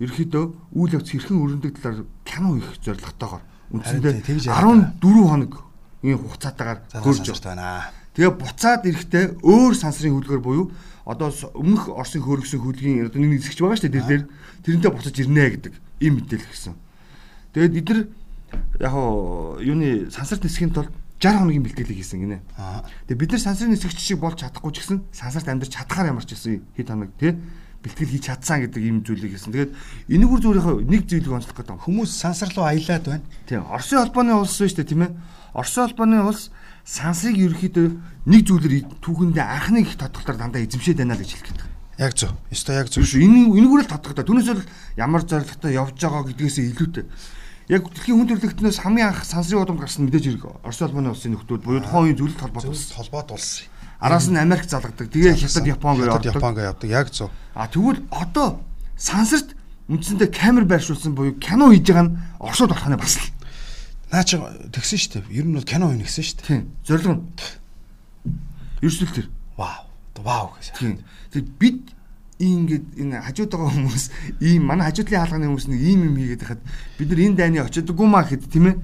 ерөөхдөө 0.00 0.44
үйл 0.80 0.96
явц 0.96 1.12
хэрхэн 1.12 1.36
өрнөдөг 1.36 1.76
талаар 1.76 2.08
кино 2.24 2.56
их 2.56 2.72
зорилготойгоор 2.80 3.44
үндсэндээ 3.76 4.48
14 4.48 5.00
хоног 5.00 5.52
ийм 6.04 6.20
хугацаатаагаар 6.24 6.80
хөрж 7.04 7.36
байна. 7.44 7.92
Тэгээ 8.16 8.32
буцаад 8.32 8.82
эрэхтэй 8.88 9.24
өөр 9.44 9.74
сансрын 9.76 10.16
хөдөлгөөр 10.16 10.40
буюу 10.40 10.66
одоо 11.04 11.28
өмнөх 11.52 11.92
Оросын 11.92 12.24
хөөргсөн 12.24 12.64
хөдөлгөөн 12.64 13.12
одоо 13.12 13.20
нэг 13.20 13.44
нисгч 13.44 13.60
байгаа 13.60 13.76
шүү 13.76 13.92
дээ 13.92 14.00
тэр 14.00 14.08
дээр 14.08 14.24
тэрнтэй 14.64 14.90
буцаж 14.90 15.16
ирнэ 15.20 15.44
гэдэг 15.52 15.74
ийм 16.00 16.12
мэдээлэл 16.16 16.48
гисэн. 16.48 16.74
Тэгээд 17.52 17.76
эдгээр 17.76 18.00
яг 18.80 18.94
юуны 19.60 20.08
сансарт 20.08 20.48
нисхийн 20.48 20.72
тулд 20.72 20.90
60 21.20 21.44
хоногийн 21.44 21.64
бэлтгэлийг 21.64 22.00
хийсэн 22.00 22.20
гинэ. 22.24 22.40
Тэгээд 23.08 23.20
бид 23.20 23.30
нар 23.32 23.44
сансрын 23.44 23.72
нисгэгч 23.72 24.00
шиг 24.00 24.20
болж 24.20 24.40
чадахгүй 24.40 24.72
ч 24.72 24.84
гэсэн 24.84 24.98
сансарт 25.12 25.48
амьдарч 25.48 25.72
чадхаар 25.72 26.12
ямар 26.12 26.24
ч 26.24 26.36
гэсэн 26.36 26.60
хэд 26.76 26.88
хоног 26.88 27.12
тий 27.16 27.32
бэлтгэл 27.80 28.12
хийж 28.12 28.24
чадсан 28.28 28.66
гэдэг 28.66 28.82
ийм 28.84 29.00
зүйлийг 29.00 29.32
хийсэн. 29.32 29.52
Тэгээд 29.52 29.72
энийг 30.12 30.30
үр 30.32 30.40
зүрийнхээ 30.44 30.84
нэг 30.84 31.02
зүйлийг 31.08 31.32
онцлох 31.32 31.56
гэдэг. 31.56 31.84
Хүмүүс 31.86 32.10
сансар 32.12 32.52
руу 32.52 32.68
аялаад 32.68 33.04
байна. 33.06 33.24
Тийм. 33.48 33.64
Оросын 33.64 34.02
холбооны 34.02 34.34
улс 34.36 34.58
шүү 34.58 34.76
дээ 34.76 34.90
тийм 34.90 35.02
ээ. 35.06 35.12
Оросын 35.54 35.86
холбооны 35.88 36.18
улс 36.26 36.50
сансрыг 36.86 37.34
ерөөхдөө 37.34 37.86
нэг 38.30 38.40
зүйлээр 38.46 39.02
түүхэндээ 39.02 39.42
анхны 39.42 39.82
их 39.82 39.98
тодголтоор 39.98 40.38
дандаа 40.38 40.62
эзэмшээд 40.62 41.02
байна 41.02 41.18
л 41.18 41.20
гэж 41.20 41.30
хэлэх 41.34 41.50
гэдэг. 41.50 41.66
Яг 41.98 42.12
зөв. 42.14 42.30
Ёстой 42.54 42.78
яг 42.78 42.88
зөв. 42.94 43.02
Биш 43.02 43.18
энэ 43.18 43.50
энэгүүрэл 43.50 43.90
татдаг 43.90 44.14
та. 44.14 44.22
Түүнээс 44.22 44.48
бол 44.54 44.62
ямар 44.94 45.26
зорилготой 45.26 45.74
явж 45.74 45.98
байгаа 45.98 46.22
гэдгээсээ 46.30 46.70
илүүтэй. 46.70 47.04
Яг 47.66 47.82
дэлхийн 47.90 48.22
хүн 48.22 48.28
төрөлхтнөөс 48.30 48.78
хамгийн 48.78 49.10
анх 49.10 49.26
сансрын 49.26 49.66
удам 49.66 49.82
гарсан 49.82 50.06
мэдээж 50.06 50.38
хэрэг 50.38 50.46
Орос 50.62 50.78
улманы 50.86 51.10
улсын 51.10 51.34
нөхдүүд 51.34 51.62
буюу 51.66 51.82
тухайн 51.82 52.14
үеийн 52.14 52.18
зөвлөлт 52.22 52.38
холбоот 52.38 52.62
Зөвлөлт 52.70 52.94
холбоот 52.94 53.28
улс. 53.34 53.66
Араас 53.98 54.30
нь 54.30 54.38
Америк 54.38 54.70
залгадаг. 54.70 55.10
Тэгээ 55.10 55.34
Хятад, 55.34 55.66
Япон 55.66 55.98
Хятад, 55.98 56.30
явдаг. 56.30 56.38
Япон 56.38 56.54
гэж 56.54 56.64
явдаг. 56.70 56.90
Яг 56.94 57.10
зөв. 57.10 57.30
А 57.58 57.66
тэгвэл 57.66 58.06
одоо 58.14 58.62
сансарт 58.94 59.58
үндсэндээ 59.90 60.30
камер 60.30 60.62
байршуулсан 60.70 61.18
буюу 61.18 61.34
кино 61.42 61.74
хийж 61.74 61.90
байгаа 61.90 62.06
нь 62.06 62.14
Оросод 62.38 62.70
болох 62.70 62.86
нь 62.86 62.94
бас 62.94 63.18
л. 63.18 63.35
Наа 64.12 64.22
чи 64.22 64.38
тэгсэн 64.38 64.98
шүү 64.98 65.12
дээ. 65.26 65.42
Ер 65.42 65.46
нь 65.46 65.56
бол 65.56 65.66
кино 65.66 65.90
хийнэ 65.90 66.06
гэсэн 66.06 66.24
шүү 66.24 66.36
дээ. 66.38 66.46
Тийм. 66.46 66.62
Зорилго 66.86 67.14
нь 67.18 67.24
ерсөл 68.82 69.10
төр. 69.10 69.28
Вау. 69.58 69.86
Вау 70.22 70.54
гэсэн. 70.54 70.74
Тийм. 70.78 70.94
Тэг 71.34 71.44
бид 71.58 71.96
ингээд 72.38 72.86
энэ 73.00 73.24
хажууд 73.24 73.48
байгаа 73.48 73.72
хүмүүс 73.72 74.04
ийм 74.44 74.68
манай 74.68 74.92
хажуудлын 74.92 75.20
хаалганы 75.24 75.48
хүмүүс 75.48 75.66
нэг 75.72 75.80
ийм 75.80 76.00
юм 76.12 76.16
хийгээд 76.20 76.44
хахад 76.44 76.62
бид 77.00 77.08
нар 77.08 77.20
энэ 77.24 77.38
дайны 77.40 77.58
очиодгүй 77.64 78.06
маа 78.06 78.28
гэхэд 78.28 78.52
тийм 78.52 78.66
ээ 78.68 78.76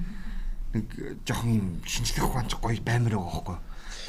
нэг 0.73 0.85
жоохон 1.21 1.77
шинжлэх 1.85 2.25
ухаанч 2.25 2.57
гоё 2.57 2.81
баймар 2.81 3.13
байгаа 3.13 3.45
байхгүй. 3.45 3.57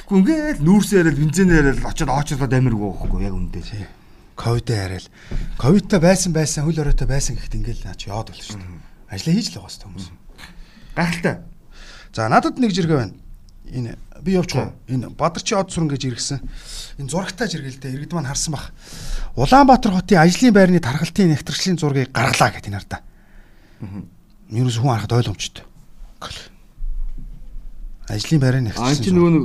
Тэгвэл 0.09 0.21
ингээд 0.25 0.61
нүүрсээр 0.65 1.07
л 1.13 1.21
бензинээр 1.21 1.67
л 1.77 1.85
очиод 1.85 2.09
очиолоод 2.09 2.53
баймар 2.57 2.73
байгаа 2.73 2.97
байхгүй 3.05 3.21
яг 3.21 3.37
үндэ. 3.37 3.61
Тий. 3.61 3.85
Ковидтэй 4.33 4.79
хараал. 4.81 5.09
Ковидтай 5.61 6.01
байсан 6.01 6.33
байсан 6.33 6.65
хөл 6.65 6.81
оройтой 6.81 7.05
байсан 7.05 7.37
гэхэд 7.37 7.61
ингээл 7.61 7.85
наач 7.85 8.09
яад 8.09 8.33
бол 8.33 8.41
шүү 8.41 8.57
дээ. 8.57 8.81
Ажлаа 9.13 9.35
хийж 9.37 9.49
л 9.53 9.57
байгаа 9.61 9.73
шүү 9.77 9.85
хүмүүс. 9.93 10.07
Гайхалтай. 10.95 11.37
За 12.15 12.29
надад 12.29 12.59
нэг 12.59 12.71
жиргээ 12.75 12.97
байна. 12.97 13.15
Энэ 13.71 13.97
би 14.23 14.33
явчих 14.39 14.61
уу? 14.63 14.73
Энэ 14.89 15.11
Бадарчин 15.19 15.59
од 15.59 15.71
сүрэн 15.75 15.91
гэж 15.91 16.03
иргэсэн. 16.09 16.41
Энэ 17.03 17.11
зурагтай 17.11 17.49
дээ. 17.83 17.95
Иргэд 17.99 18.13
маань 18.15 18.31
харсан 18.31 18.55
бах. 18.55 18.71
Улаанбаатар 19.35 19.93
хотын 19.99 20.23
ажлын 20.23 20.55
байрны 20.55 20.79
тархалтын 20.79 21.35
нэгтрэгчлийн 21.35 21.79
зургийг 21.81 22.13
гаргалаа 22.15 22.55
гэдэг 22.55 22.71
энэ 22.71 22.79
ардаа. 22.79 23.01
Юунаас 24.53 24.79
хүн 24.79 24.93
харахад 24.95 25.13
ойлгомжтой. 25.19 25.65
Ажлын 28.09 28.41
байрны 28.41 28.71
А 28.77 28.93
энэ 28.93 29.01
чинь 29.01 29.17
нэгтрэгчлийн. 29.17 29.17
нөгөө 29.17 29.33
нэг 29.35 29.45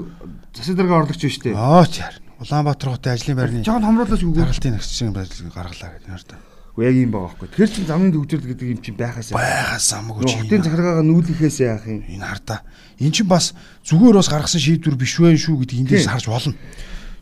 засаг 0.54 0.76
дарга 0.78 0.96
орлогч 1.00 1.22
биш 1.24 1.38
үү? 1.40 1.56
Аа 1.56 1.86
чаар. 1.88 2.16
Улаанбаатар 2.44 2.90
хотын 2.92 3.14
ажлын 3.16 3.38
байрны 3.40 3.64
Жохон 3.64 3.84
хомруулаач 3.88 4.22
үгүй. 4.24 4.36
тархалтын 4.44 4.74
нэгтрэгчлийн 4.76 5.14
байрлалыг 5.16 5.54
гаргалаа 5.56 5.90
гэдэг 5.96 6.08
энэ 6.12 6.18
ардаа. 6.20 6.40
Уу 6.80 6.88
яг 6.88 6.96
юм 6.96 7.12
байгаа 7.12 7.36
байхгүй. 7.36 7.48
Тэгэхээр 7.52 7.72
чи 7.76 7.84
замын 7.84 8.12
төвчрөл 8.16 8.48
гэдэг 8.56 8.68
юм 8.72 8.80
чинь 8.80 8.96
байхаас. 8.96 9.36
Байгаас 9.36 9.90
амгүй 10.00 10.24
Нөгөө 10.24 10.40
хотын 10.48 10.64
захиргаагаа 10.64 11.04
нүүлэхээс 11.04 11.58
яах 11.60 11.84
юм? 11.92 12.08
энэ 12.08 12.24
хардаа 12.24 12.64
эн 13.04 13.12
чинь 13.12 13.28
бас 13.28 13.52
зүгээр 13.84 14.16
бас 14.16 14.32
гаргасан 14.32 14.64
шийдвэр 14.64 14.96
биш 14.96 15.20
вэ 15.20 15.36
шүү 15.36 15.60
гэдэг 15.60 15.80
эндээс 15.84 16.08
харж 16.08 16.32
болно. 16.32 16.56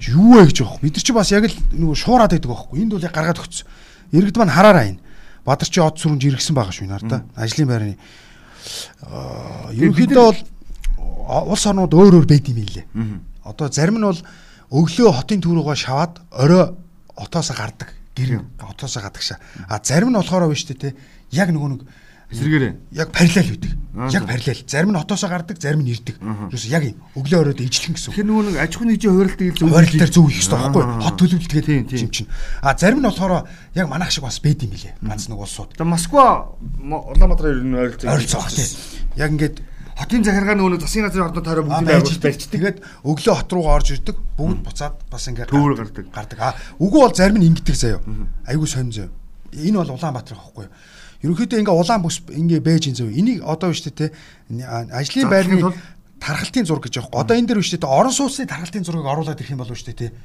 Юу 0.05 0.37
вэ 0.37 0.49
гэж 0.49 0.57
юм. 0.61 0.77
Бид 0.81 0.93
нар 0.93 1.05
чи 1.05 1.13
бас 1.13 1.33
яг 1.33 1.49
л 1.49 1.57
нөгөө 1.73 1.97
шуураад 1.97 2.33
байдаг 2.37 2.49
байхгүй. 2.53 2.85
Энд 2.85 2.93
бол 2.93 3.01
яг 3.01 3.13
гаргаад 3.13 3.41
өгсөн. 3.41 3.65
Иргэд 4.13 4.37
маань 4.37 4.53
хараараа 4.53 4.85
энэ. 4.93 5.01
Бадарчи 5.41 5.81
од 5.81 5.97
сүрэн 5.97 6.21
жиргсэн 6.21 6.53
байгаа 6.53 6.73
шүү 6.73 6.85
энэ 6.85 6.95
хардаа. 6.97 7.21
Ажлын 7.33 7.69
байрны 7.69 7.97
аа 9.01 9.73
ерөнхийдөө 9.73 10.21
бол 10.21 10.39
улс 11.49 11.65
орнууд 11.65 11.93
өөр 11.93 12.13
өөр 12.21 12.27
байд 12.29 12.45
юм 12.49 12.61
лээ. 12.61 12.85
Одоо 13.41 13.69
зарим 13.73 14.01
нь 14.01 14.05
бол 14.05 14.21
өглөө 14.69 15.13
хотын 15.17 15.41
түрүүгөө 15.41 15.77
шаваад 15.77 16.21
орой 16.29 16.73
отоосоо 17.15 17.55
гардаг. 17.57 17.96
Гэр 18.17 18.41
отоосоо 18.57 19.01
гадаг 19.05 19.21
шаа. 19.21 19.37
А 19.69 19.77
зарим 19.83 20.09
нь 20.09 20.17
болохоор 20.17 20.49
биш 20.49 20.65
үү 20.65 20.73
те. 20.81 20.95
Яг 21.29 21.53
нөгөө 21.53 21.69
нэг 21.77 21.81
Эсрэгээрээ. 22.27 22.73
яг 22.91 23.07
параллел 23.15 23.51
үүдэг. 23.55 23.71
Яг 24.11 24.23
параллел. 24.27 24.59
Зарим 24.67 24.91
нь 24.91 24.99
хотоосоо 24.99 25.29
гардаг, 25.31 25.55
зарим 25.63 25.79
нь 25.85 25.93
ирдэг. 25.95 26.17
Юус 26.51 26.65
яг 26.67 26.83
юм. 26.83 26.99
Өглөө 27.15 27.39
оройд 27.39 27.61
ижлэн 27.63 27.95
гэсэн. 27.95 28.11
Тэгэхээр 28.11 28.27
нөгөө 28.27 28.43
нэг 28.51 28.55
аж 28.59 28.71
ахуйн 28.75 28.89
нэгжийн 28.91 29.13
хувиралтыг 29.15 29.55
зөв 29.55 29.69
Хойролтоор 29.71 30.11
зөв 30.11 30.25
их 30.27 30.35
хэрэгтэй 30.35 30.59
байхгүй 30.59 30.83
Аа. 30.83 30.99
хот 31.07 31.15
төлөвлөлтгээд 31.23 31.67
юм 32.03 32.11
чинь. 32.11 32.27
А 32.59 32.75
зарим 32.75 32.99
нь 32.99 33.07
болохоор 33.07 33.47
яг 33.79 33.87
манайх 33.87 34.11
шиг 34.11 34.27
бас 34.27 34.39
бэд 34.43 34.59
юм 34.67 34.71
билэ. 34.75 34.91
Ганц 35.07 35.29
нэг 35.31 35.39
улсууд. 35.39 35.71
Москва 35.79 36.51
Мо- 36.83 37.05
Улаанбаатар 37.15 37.47
ер 37.47 37.63
нь 37.63 37.75
ойролцоо. 37.79 38.11
Ойролцоо. 38.11 38.43
Яг 39.15 39.31
ингээд 39.31 39.55
Хотын 39.97 40.21
захиргаа 40.21 40.53
нөгөө 40.53 40.71
нэг 40.77 40.81
засгийн 40.85 41.05
газрын 41.09 41.25
ордоо 41.25 41.41
тойроо 41.41 41.65
бүгд 41.65 41.89
байж 41.89 42.05
байгуулж 42.05 42.21
барьчдаг. 42.21 42.53
Тэгээд 42.53 42.77
өглөө 43.01 43.33
хот 43.33 43.49
руугаа 43.49 43.75
орж 43.81 43.87
ирдэг. 43.97 44.17
Бүгд 44.37 44.59
буцаад 44.61 44.95
бас 45.09 45.25
ингээд 45.25 45.49
Төвөр 45.49 45.73
гардаг. 45.73 46.05
Гардаг. 46.13 46.37
А 46.37 46.53
үгүй 46.77 47.01
бол 47.01 47.17
зарим 47.17 47.41
нь 47.41 47.49
ингэдэг 47.49 47.73
заяо. 47.73 48.01
Айгуу 48.45 48.69
сонь 48.69 48.93
заяо. 48.93 49.09
Энэ 49.57 49.81
бол 49.81 49.97
Улаанбаатар 49.97 50.37
байхгүй 50.37 50.69
юу? 50.69 50.73
Ерөнхийдөө 51.25 51.59
ингээ 51.65 51.73
улаан 51.73 52.01
бүс 52.05 52.21
ингээ 52.29 52.61
бэж 52.61 52.93
ин 52.93 52.95
заяо. 52.95 53.09
Энийг 53.09 53.41
одоо 53.41 53.73
биш 53.73 53.81
тэ 53.81 54.13
ажлын 54.53 55.29
байрны 55.33 55.73
тархалтын 56.21 56.69
зураг 56.69 56.85
гэж 56.85 57.01
аахгүй. 57.01 57.17
Одоо 57.17 57.33
энэ 57.33 57.49
дээр 57.49 57.61
биш 57.65 57.73
тэ 57.73 57.81
орон 57.81 58.13
сууцны 58.13 58.45
тархалтын 58.45 58.85
зургийг 58.85 59.09
оруулаад 59.09 59.41
ирэх 59.41 59.49
юм 59.49 59.65
болов 59.65 59.81
шүү 59.81 59.97
дээ 59.97 60.13
тэ. 60.13 60.15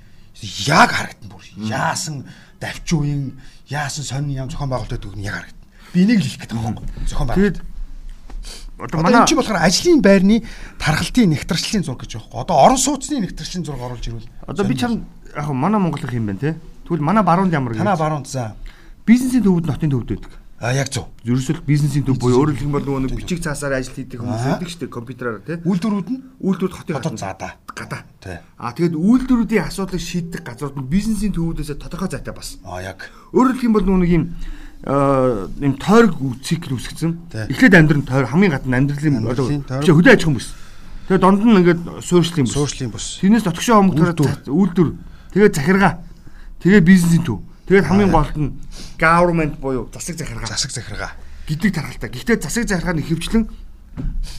Яг 0.69 0.93
харагдана 0.93 1.33
бүр. 1.33 1.49
Яасан 1.65 2.29
давчууын 2.61 3.41
яасан 3.73 4.05
сонин 4.05 4.37
ям 4.37 4.53
зохион 4.53 4.69
байгуулалт 4.69 5.01
гэдэг 5.01 5.17
нь 5.17 5.25
яг 5.25 5.41
харагдана. 5.41 5.65
Би 5.97 6.05
энийг 6.05 6.21
л 6.21 6.29
хэлэх 6.29 6.41
гэдэг 6.45 6.59
байхгүй. 6.61 6.87
Зохион 7.09 7.29
байгуулалт. 7.33 7.72
Одоо 8.83 8.99
манай 9.03 9.23
энэ 9.23 9.29
чинь 9.31 9.39
болохоор 9.39 9.63
ажлын 9.63 10.03
байрны 10.03 10.43
тархалтын 10.83 11.31
нэгтрчлэлийн 11.31 11.87
зураг 11.87 12.03
гэж 12.03 12.19
байхгүй. 12.19 12.41
Одоо 12.43 12.57
орон 12.67 12.79
сууцны 12.83 13.23
нэгтрчлэлийн 13.23 13.65
зураг 13.65 13.83
оруулж 13.87 14.05
ирвэл 14.11 14.29
одоо 14.47 14.65
би 14.67 14.75
чам 14.75 15.07
яг 15.33 15.47
хөө 15.47 15.55
манай 15.55 15.81
Монгол 15.81 16.03
их 16.03 16.13
юм 16.13 16.27
байна 16.27 16.43
те. 16.43 16.59
Тэгвэл 16.85 17.01
манай 17.07 17.23
баруунд 17.23 17.55
ямар 17.55 17.79
танаа 17.79 17.95
гэж 17.95 18.03
баруунд 18.03 18.27
за. 18.27 18.57
бизнесийн 19.07 19.43
төвд 19.43 19.67
нь 19.67 19.73
хотын 19.73 19.91
төвд 19.91 20.09
байдаг. 20.11 20.33
А 20.63 20.71
яг 20.75 20.95
зөв. 20.95 21.11
Ерөөсөл 21.27 21.59
бизнесийн 21.67 22.07
төв 22.07 22.23
буюу 22.23 22.47
өөрөөр 22.47 22.55
хэлбэл 22.55 22.87
нөгөө 22.87 23.03
нэг 23.11 23.19
бичиг 23.19 23.43
цаасаар 23.43 23.83
ажил 23.83 23.99
хийдэг 23.99 24.23
хүмүүс 24.23 24.47
байдаг 24.47 24.71
шүү 24.71 24.81
дээ 24.87 24.95
компьютераар 24.95 25.43
те. 25.43 25.59
Үйлдвэрүүд 25.67 26.09
нь 26.15 26.23
Үйлдвэрүүд 26.39 26.75
хотын 26.79 26.95
гадна. 27.03 27.19
заадаа. 27.19 27.53
гадаа. 27.67 28.03
Тий. 28.23 28.39
А 28.63 28.71
тэгээд 28.71 28.95
үйлдвэрүүдийн 28.95 29.67
асуудлыг 29.67 29.99
шийдэх 29.99 30.47
газрууд 30.47 30.79
нь 30.79 30.87
бизнесийн 30.87 31.35
төвүүдээс 31.35 31.83
тодорхой 31.83 32.15
зайтай 32.15 32.31
бас. 32.31 32.63
А 32.63 32.79
яг. 32.79 33.11
Өөрөөр 33.35 33.59
хэлбэл 33.59 33.87
нөгөө 33.91 34.03
нэг 34.07 34.13
юм 34.15 34.25
юм 34.83 35.75
тойрог 35.79 36.19
цикл 36.43 36.75
үүсгэсэн. 36.75 37.31
Эхлээд 37.51 37.75
амьдрын 37.79 38.03
тойрог 38.03 38.31
хамгийн 38.35 38.53
гадна 38.59 38.77
амьдралын 38.83 39.23
биш 39.23 39.89
хөдөө 39.95 40.11
аж 40.11 40.23
ахуйн 40.27 40.37
бүс. 40.43 40.49
Тэгээд 41.07 41.23
донд 41.23 41.41
нь 41.47 41.55
ингээд 41.63 41.81
суурьшлын 42.03 42.47
бүс. 42.51 42.55
Суурьшлын 42.59 42.91
бүс. 42.91 43.07
Тэрнээс 43.23 43.47
дотгошоо 43.47 43.79
хомгтороо 43.79 44.11
Үйлдвэр. 44.11 44.51
үйлдвэр. 44.51 44.91
Тэгээд 45.35 45.55
захиргаа. 45.55 45.95
Тэгээд 46.63 46.83
бизнесийн 46.87 47.23
төв. 47.23 47.39
Тэгээд 47.71 47.87
хамгийн 47.87 48.11
голд 48.11 48.35
нь 48.35 48.51
government 48.99 49.55
буюу 49.63 49.87
засаг 49.95 50.19
захиргаа 50.19 50.51
Засаг 50.51 50.71
захиргаа. 50.75 51.13
гэдэг 51.47 51.71
тархалтай. 51.75 52.11
Гэхдээ 52.11 52.39
засаг 52.43 52.67
захиргаа 52.67 52.95
нь 52.99 53.03
ихэвчлэн 53.07 53.45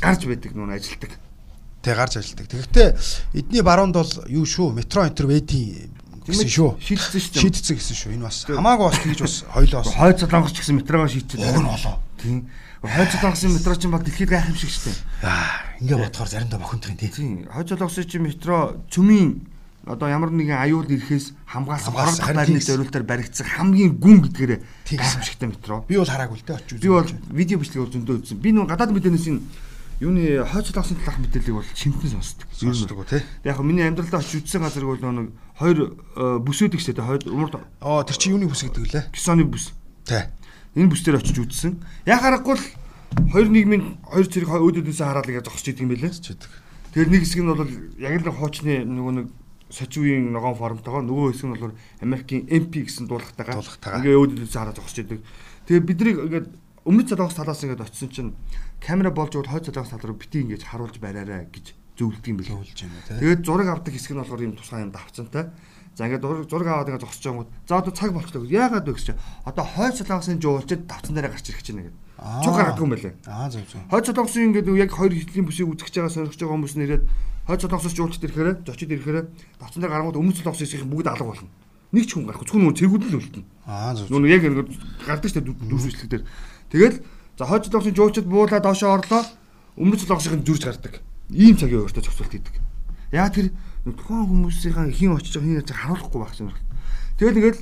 гарч 0.04 0.22
байдаг 0.28 0.52
нүүн 0.52 0.76
ажилдаг. 0.76 1.12
Тэг 1.84 1.96
гарч 1.96 2.14
ажилдаг. 2.20 2.48
Тэгэхдээ 2.52 2.90
эдний 3.40 3.64
баруунд 3.64 3.96
бол 3.96 4.12
юу 4.28 4.44
шүү? 4.44 4.76
Метро 4.76 5.08
энтер 5.08 5.28
ведийн 5.28 5.92
гэсэн 6.28 6.50
шүү. 6.50 6.70
Шийдсэн 6.80 7.20
шүү. 7.20 7.42
Шийдсэн 7.44 7.76
гэсэн 7.78 7.96
шүү. 7.98 8.12
Энэ 8.16 8.26
бас 8.28 8.38
хамаагүй 8.48 8.86
бас 8.88 9.00
тэгж 9.04 9.20
бас 9.24 9.36
хоёлоо 9.52 9.80
бас 9.84 9.94
Хойд 9.94 10.18
солонгос 10.24 10.54
ч 10.54 10.58
гэсэн 10.64 10.76
метрогоо 10.80 11.08
шийдчихсэн. 11.12 11.50
уг 11.52 11.60
нь 11.60 11.68
болоо. 11.68 11.96
Тийм. 12.22 12.38
Хойд 12.84 13.10
солонгосын 13.12 13.52
метро 13.54 13.76
чинь 13.76 13.92
бол 13.92 14.04
дэлхийд 14.04 14.30
гайх 14.30 14.48
юм 14.48 14.58
шиг 14.58 14.72
шүү. 14.72 14.94
Аа, 15.24 15.76
ингээ 15.80 16.00
бодохоор 16.04 16.30
заримдаа 16.30 16.60
бохомдох 16.60 16.92
юм 16.92 16.98
тий. 16.98 17.10
Тийм. 17.12 17.48
Хойд 17.48 17.68
солонгосын 17.70 18.08
чинь 18.08 18.24
метро 18.28 18.80
цөмийн 18.92 19.54
одоо 19.84 20.08
ямар 20.08 20.32
нэгэн 20.32 20.64
аюул 20.64 20.88
ирэхээс 20.88 21.36
хамгаалсан 21.44 21.92
харин 21.92 22.36
байрны 22.40 22.60
зориултаар 22.64 23.04
баригдсан 23.04 23.44
хамгийн 23.44 24.00
гүн 24.00 24.24
гэдгээрээ 24.24 24.60
гайхамшигтай 24.96 25.50
метро. 25.52 25.84
Би 25.84 26.00
бол 26.00 26.08
хараагүй 26.08 26.40
л 26.40 26.46
дээ 26.48 26.56
очиж 26.56 26.80
Би 26.80 26.88
бол 26.88 27.08
видео 27.36 27.60
бичлэг 27.60 27.84
бол 27.84 27.92
зөндөө 27.92 28.16
үзсэн. 28.24 28.40
Би 28.40 28.56
нэг 28.56 28.72
гадаад 28.72 28.96
мэдээнээс 28.96 29.28
энэ 29.28 29.44
юуны 30.04 30.44
хойд 30.44 30.68
солонгосын 30.68 31.00
талаарх 31.00 31.20
мэдээллийг 31.24 31.56
бол 31.56 31.70
чимтэн 31.72 32.12
сонсдог. 32.12 32.48
сонсдог 32.52 33.08
тий. 33.08 33.24
Яг 33.48 33.56
хөө 33.56 33.64
миний 33.64 33.88
амьдралдаа 33.88 34.20
очиж 34.20 34.44
үзсэн 34.44 34.68
газар 34.68 34.84
бол 34.84 35.00
нэг 35.00 35.32
хоёр 35.56 35.96
э, 35.96 36.44
бүсүүд 36.44 36.76
ихтэй 36.76 37.00
хойд 37.00 37.24
умард 37.32 37.64
Оо 37.80 38.04
тэр 38.04 38.18
чи 38.20 38.36
юуны 38.36 38.52
бүс 38.52 38.68
гэдэг 38.68 38.84
лээ? 38.92 39.04
кисоны 39.16 39.48
бүс. 39.48 39.72
Тий. 40.04 40.28
Энэ 40.76 40.92
бүс 40.92 41.02
дээр 41.08 41.24
очиж 41.24 41.40
үзсэн. 41.40 41.80
Яг 42.04 42.20
харахгүй 42.20 42.60
л 42.60 42.66
хоёр 43.32 43.48
нийгмийн 43.48 44.04
хоёр 44.04 44.28
зэрэг 44.28 44.50
өөдөөдөөсөө 44.50 45.08
хараад 45.08 45.30
ингээ 45.30 45.46
зогсож 45.48 45.68
идэг 45.72 45.86
юм 45.86 45.92
байлээ. 45.94 46.12
Тэгэхээр 46.12 47.10
нэг 47.10 47.22
хэсэг 47.24 47.42
нь 47.42 47.50
бол 47.50 47.74
яг 48.02 48.14
л 48.20 48.34
хуучны 48.34 48.74
нөгөө 48.84 49.14
нэг 49.14 49.28
сочивын 49.70 50.34
ногоон 50.34 50.58
формтойгоо 50.58 51.02
нөгөө 51.06 51.34
хэсэг 51.34 51.48
нь 51.48 51.54
бол 51.58 51.78
Америкийн 52.02 52.44
MP 52.50 52.86
гэсэн 52.86 53.06
дуулахтайгаа 53.10 53.62
ингээ 54.02 54.18
өөдөөдөөсөө 54.18 54.60
хараад 54.60 54.78
зогсож 54.78 54.98
идэг. 55.06 55.22
Тэгээ 55.70 55.88
биднийг 55.88 56.18
ингээд 56.26 56.48
өмнөд 56.86 57.08
солонгос 57.10 57.38
талаас 57.38 57.64
ингээд 57.64 57.86
очисон 57.86 58.10
чинь 58.12 58.32
камера 58.84 59.12
болж 59.16 59.36
уул 59.40 59.48
хойд 59.48 59.66
солонгос 59.72 59.96
тал 59.96 60.04
руу 60.04 60.20
бити 60.20 60.44
ингэж 60.44 60.68
харуулж 60.68 61.00
бариараа 61.00 61.48
гэж 61.48 61.72
зөвлөдөг 61.96 62.28
юм 62.28 62.38
билээ. 62.38 62.60
Тэгээд 63.24 63.46
зураг 63.48 63.68
авдаг 63.72 63.94
хэсэг 63.96 64.12
нь 64.12 64.20
болохоор 64.20 64.44
юм 64.44 64.58
тусгай 64.60 64.84
юм 64.84 64.92
давцантай. 64.92 65.56
За 65.96 66.10
ингээд 66.10 66.50
зураг 66.50 66.68
аваад 66.68 66.90
ингээд 66.90 67.06
зогсож 67.06 67.24
байгаа 67.24 67.46
юм. 67.46 67.50
За 67.70 67.78
одоо 67.78 67.94
цаг 67.94 68.12
болчихлоо. 68.12 68.50
Яагаад 68.50 68.88
вэ 68.90 68.94
гэж 68.98 69.06
чинь. 69.14 69.22
Одоо 69.46 69.64
хойд 69.64 69.96
солонгосын 69.96 70.42
жуулчид 70.42 70.90
давцан 70.90 71.14
дээр 71.16 71.30
гарч 71.30 71.48
ирэх 71.54 71.62
чинь 71.62 71.80
гэдэг. 71.86 71.96
Цуг 72.44 72.54
гаргадаг 72.58 72.82
юм 72.82 72.92
байлээ. 72.92 73.14
Аа 73.30 73.48
зөв 73.54 73.62
зөв. 73.70 73.86
Хойд 73.94 74.06
солонгосын 74.10 74.44
ингээд 74.50 74.68
яг 74.74 74.90
хоёр 74.90 75.14
хитгэлийн 75.14 75.46
бүсийг 75.46 75.70
үзэж 75.70 75.94
байгаа 75.94 76.10
сонирхож 76.10 76.40
байгаа 76.42 76.56
хүмүүс 76.58 76.76
нэрэд 76.82 77.04
хойд 77.46 77.62
солонгосоос 77.62 77.94
жуулчид 77.94 78.26
ирэхээр 78.26 78.50
зочид 78.66 78.90
ирэхээр 78.90 79.18
давцан 79.62 79.82
дээр 79.86 79.94
гаргууд 79.94 80.18
өмнөд 80.18 80.38
солонгосын 80.42 80.66
хэсгийн 80.66 80.90
бүгд 80.90 81.08
алга 81.14 81.30
болно. 81.30 81.50
Нэг 81.94 82.10
ч 82.10 82.18
хүн 82.18 82.26
гарахгүй. 82.26 82.48
Зөвхөн 82.50 82.64
нөгөө 82.66 82.80
цэгүүд 82.82 83.04
л 83.06 83.18
үлдэнэ. 83.22 83.46
Аа 83.70 83.94
зөв. 83.94 84.10
Нүг 84.10 84.26
яг 84.34 84.42
ингээд 84.50 84.70
гардаг 85.06 85.30
шүү 85.30 85.46
дээ 85.46 85.54
дүүрсвэслэг 85.62 86.10
дээр. 86.10 86.26
Тэгэл 86.74 86.98
за 87.38 87.46
хойд 87.46 87.66
солонгосын 87.66 87.96
жуулчид 87.96 88.26
буулаа 88.26 88.60
доошоо 88.60 88.94
орлоо. 88.98 89.24
Өмнөд 89.78 90.02
солонгосын 90.02 90.46
зүрж 90.46 90.64
гардаг. 90.66 91.02
Ийм 91.34 91.58
цагийн 91.58 91.82
өөртөө 91.86 92.04
зохицуулт 92.06 92.34
хийдэг. 92.34 92.56
Яг 93.14 93.34
тэр 93.34 93.50
нэг 93.86 93.96
тухайн 93.98 94.28
хүмүүсийн 94.30 94.94
хин 94.94 95.18
очиж 95.18 95.38
байгаа 95.38 95.48
хин 95.50 95.58
яаж 95.60 95.72
харуулахгүй 95.74 96.20
байх 96.22 96.38
юм. 96.40 96.54
Тэгэл 97.18 97.40
ингээл 97.42 97.62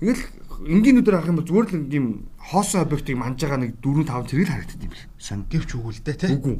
ингээл 0.00 0.24
энгийн 0.68 0.96
нүдээр 1.00 1.16
харах 1.16 1.30
юм 1.32 1.38
бол 1.40 1.48
зүгээр 1.48 1.68
л 1.68 1.92
ийм 1.92 2.06
хоосон 2.36 2.80
объектыг 2.84 3.16
манж 3.16 3.40
байгаа 3.40 3.60
нэг 3.60 3.80
4 3.80 4.04
5 4.04 4.28
зэрэг 4.28 4.46
л 4.48 4.52
харагддаг 4.52 4.82
юм 4.84 4.92
бэл. 4.92 5.08
Сан 5.20 5.40
Гэвч 5.48 5.70
үгүй 5.76 5.92
л 5.96 6.04
дээ 6.04 6.16
тий. 6.20 6.30
үгүй. 6.36 6.56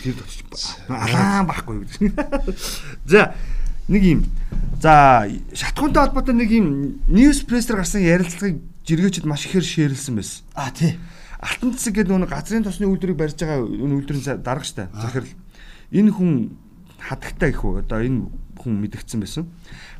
Тэр 0.00 0.14
точиж 0.16 0.44
алаан 0.88 1.44
байхгүй 1.48 1.76
гэж. 1.84 1.92
За 3.10 3.34
нэг 3.88 4.02
юм. 4.04 4.20
За 4.80 5.28
шатхуунтай 5.52 6.08
холбоотой 6.08 6.34
нэг 6.36 6.50
юм 6.52 7.00
ньюс 7.08 7.44
прессер 7.44 7.76
гарсан 7.76 8.00
ярилцлагыг 8.00 8.64
жиргээчд 8.88 9.28
маш 9.28 9.44
ихээр 9.44 9.64
шеэрлсэн 9.64 10.14
байсан. 10.16 10.40
А 10.56 10.70
тий. 10.72 10.96
Алтан 11.44 11.76
цэцэг 11.76 12.00
гэдэг 12.00 12.16
нэг 12.24 12.32
газрын 12.32 12.64
тосны 12.64 12.88
үйлдвэрийг 12.88 13.20
барьж 13.20 13.36
байгаа 13.36 13.68
үйлдвэрийн 13.68 14.40
дарга 14.40 14.64
штэ. 14.64 14.88
Захирал 14.96 15.28
энэ 15.92 16.10
хүн 16.16 16.56
хадагтай 16.96 17.52
их 17.52 17.60
үү 17.60 17.84
одоо 17.84 18.00
энэ 18.00 18.32
хүн 18.56 18.80
мэдгдсэн 18.80 19.20
байсан. 19.20 19.44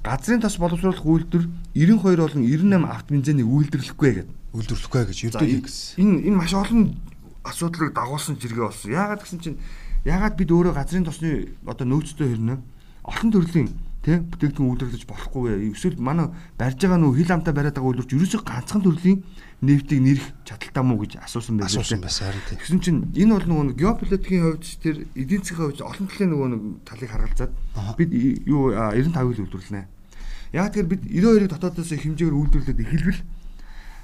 Газрын 0.00 0.40
тос 0.40 0.56
боловсруулах 0.56 1.04
үйлдвэр 1.04 1.44
92 1.76 2.16
болон 2.16 2.42
98 2.48 2.88
авто 2.88 3.12
бензинийг 3.12 3.48
үйлдвэрлэхгүй 3.48 4.10
гэдэг. 4.24 4.36
Үйлдвэрлэхгүй 4.56 5.02
гэж 5.04 5.18
ердөө 5.28 5.60
гэсэн. 5.68 6.00
энэ 6.00 6.32
энэ 6.32 6.38
маш 6.40 6.56
олон 6.56 6.96
асуудлыг 7.44 7.92
дагуулсан 7.92 8.40
жиргээ 8.40 8.64
болсон. 8.64 8.88
Яагаад 8.96 9.20
гэсэн 9.20 9.40
чинь 9.44 9.60
яагаад 10.08 10.36
бид 10.40 10.48
өөрөө 10.48 10.72
газрын 10.72 11.04
тосны 11.04 11.52
одоо 11.68 11.84
нөөцтэй 11.84 12.32
хэрнэ 12.32 12.56
олон 13.04 13.28
төрлийн 13.28 13.68
тий 14.04 14.20
бүтээгдэхүүн 14.20 14.68
үйлдвэрлэж 14.68 15.04
болохгүй 15.08 15.42
вэ? 15.48 15.72
Эсвэл 15.72 15.96
манай 15.96 16.28
барьж 16.60 16.76
байгаа 16.76 17.00
нөө 17.00 17.16
хил 17.24 17.32
амтаа 17.32 17.56
бариад 17.56 17.80
байгаа 17.80 18.04
үйлдвэрч 18.04 18.12
ерөөсөө 18.12 18.42
ганцхан 18.44 18.84
төрлийн 18.84 19.24
нефтийг 19.64 20.00
нэрх 20.04 20.26
чадaltaа 20.44 20.84
мó 20.84 21.00
гэж 21.00 21.24
асуусан 21.24 21.56
байсан. 21.56 21.80
Асуусан 21.80 22.04
байсан 22.04 22.28
харин 22.28 22.44
тий. 22.44 22.56
Тэгсэн 22.60 22.80
чинь 22.84 23.00
энэ 23.16 23.32
бол 23.32 23.48
нөгөө 23.48 23.80
геополитикийн 23.80 24.44
хувьд 24.44 24.60
ч 24.60 24.76
тэр 24.76 24.96
эдийн 25.16 25.40
засгийн 25.40 25.72
хувьд 25.72 25.80
олон 25.80 26.06
талын 26.12 26.30
нөгөө 26.36 26.48
нэг 26.52 26.62
талыг 26.84 27.10
харгалзаад 27.16 27.52
бид 27.96 28.10
юу 28.44 28.76
а, 28.76 28.92
95-ыг 28.92 29.40
үйлдвэрлэнэ. 29.40 29.82
Яг 30.52 30.68
тэр 30.76 30.84
бид 30.84 31.02
92-ыг 31.08 31.48
дотоодоос 31.48 31.90
хэмжээгээр 31.96 32.36
үйлдвэрлээд 32.36 32.84
эхэлбэл 32.84 33.20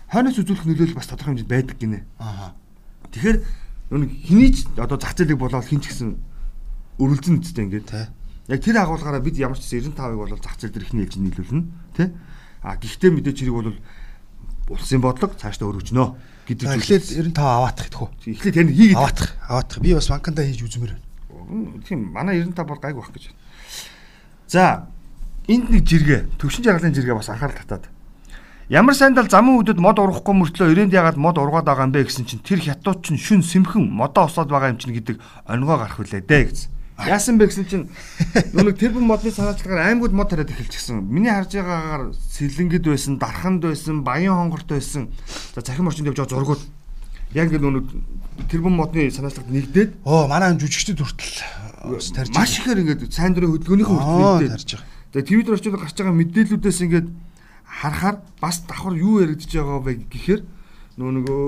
хойноос 0.08 0.38
үзүүлэх 0.40 0.64
нөлөөлөл 0.64 0.96
бас 0.96 1.12
тодорхой 1.12 1.36
хэмжээнд 1.36 1.52
байдаг 1.52 1.76
гинэ. 1.76 2.00
Аа. 2.18 2.56
Тэгэхээр 3.12 3.38
нөгөө 3.92 4.08
хэний 4.26 4.50
ч 4.50 4.66
одоо 4.80 4.98
зах 4.98 5.14
зээлийг 5.14 5.38
болоод 5.38 5.68
хин 5.68 5.84
ч 5.84 5.92
гэсэн 5.92 6.18
өрөлдсөн 6.98 7.38
үстэй 7.44 7.64
ингээд. 7.68 8.19
Яг 8.48 8.60
тэр 8.64 8.76
агуулгаараа 8.80 9.20
бид 9.20 9.36
ямар 9.36 9.58
ч 9.58 9.68
гэсэн 9.68 9.92
95-ыг 9.92 10.18
бол 10.18 10.38
зах 10.40 10.56
зээл 10.56 10.72
дээр 10.72 10.86
ихний 10.86 11.04
ээлжинд 11.04 11.26
нийлүүлнэ, 11.28 11.64
тий? 11.96 12.08
А 12.62 12.76
гэхдээ 12.80 13.10
мэдээж 13.10 13.38
хэрэг 13.44 13.56
бол 13.56 13.74
улсын 14.70 15.02
бодлого 15.02 15.34
цаашдаа 15.34 15.68
өргөжнө 15.70 16.14
гэдэг 16.46 16.66
зүйлээс 16.66 17.10
эхлээд 17.10 17.34
95 17.34 17.42
аваатах 17.42 17.86
гэдэггүй. 17.90 18.08
эхлээд 18.38 18.54
тэр 18.54 18.68
хийгээд 18.70 18.98
Аваатах. 18.98 19.30
Аваатах. 19.46 19.78
Би 19.82 19.94
бас 19.94 20.08
банканда 20.10 20.46
хийж 20.46 20.62
үзмээр 20.62 20.94
байна. 20.94 21.82
Тийм 21.86 21.98
манай 22.14 22.42
95 22.42 22.66
бол 22.70 22.78
гайг 22.78 22.96
байх 22.96 23.10
гэж 23.10 23.24
байна. 23.30 23.38
За 24.46 24.62
энд 25.50 25.70
нэг 25.70 25.82
жиргээ 25.86 26.20
төвшин 26.38 26.64
жаргалын 26.64 26.94
жиргээ 26.94 27.18
бас 27.18 27.30
анхаарал 27.30 27.58
татаад. 27.58 27.90
Ямар 28.70 28.94
сайндал 28.94 29.26
замын 29.26 29.58
үдэд 29.58 29.82
мод 29.82 29.98
урахгүй 29.98 30.34
мөртлөө 30.38 30.70
ирээнд 30.70 30.94
ягаад 30.94 31.18
мод 31.18 31.42
ургаад 31.42 31.66
байгаа 31.66 31.90
юм 31.90 31.94
бэ 31.94 32.06
гэсэн 32.06 32.22
чинь 32.22 32.38
тэр 32.38 32.62
хятад 32.62 33.02
чинь 33.02 33.18
шүн 33.18 33.42
сэмхэн 33.42 33.82
модоо 33.82 34.30
усаад 34.30 34.46
байгаа 34.46 34.70
юм 34.70 34.78
чинь 34.78 34.94
гэдэг 34.94 35.18
онгоо 35.50 35.74
гарах 35.74 35.98
үлээ 35.98 36.22
дээ 36.22 36.42
гэсэн. 36.46 36.70
Яасан 37.06 37.38
бэ 37.40 37.48
гэсэн 37.48 37.66
чинь 37.70 37.86
нүг 38.52 38.76
тэр 38.76 38.92
бүм 38.92 39.08
модны 39.08 39.32
санаачлагаар 39.32 39.92
аймагуд 39.94 40.12
мод 40.12 40.28
тариад 40.28 40.52
эхэлчихсэн. 40.52 41.00
Миний 41.00 41.32
харж 41.32 41.56
байгаагаар 41.56 42.12
сэлэнгэд 42.12 42.84
байсан, 42.84 43.16
дарханд 43.16 43.64
байсан, 43.64 44.04
баян 44.04 44.36
хонгорт 44.36 44.68
байсан. 44.68 45.08
За 45.54 45.64
захим 45.64 45.88
орчинд 45.88 46.12
явж 46.12 46.20
байгаа 46.20 46.36
зургууд 46.36 46.62
яг 47.32 47.48
ингэ 47.48 47.62
нүг 47.62 47.88
тэр 48.50 48.60
бүм 48.60 48.76
модны 48.76 49.08
санаачлагад 49.08 49.48
нэгдээд 49.48 49.90
Оо 50.04 50.28
манай 50.28 50.52
жүжигчдэд 50.58 51.00
хүртэл 51.00 51.36
бас 51.94 52.10
тарьж 52.12 52.34
маш 52.34 52.58
ихээр 52.60 52.82
ингээд 52.84 53.12
сайн 53.12 53.32
дурын 53.32 53.56
хөдөлгөөнийхөө 53.56 53.96
хүртэл 53.96 54.52
тарьж 54.52 54.70
байгаа. 54.76 54.88
Тэгээ 55.14 55.28
твиттер 55.30 55.54
орчинд 55.56 55.76
гарч 55.78 55.96
байгаа 55.96 56.16
мэдээллүүдээс 56.20 56.80
ингээд 56.84 57.08
харахаар 57.64 58.16
бас 58.42 58.56
давхар 58.66 58.94
юу 58.98 59.22
яригдж 59.22 59.50
байгаа 59.54 59.78
вэ 59.80 59.92
гэхээр 60.10 60.40
нөгөө 60.98 61.42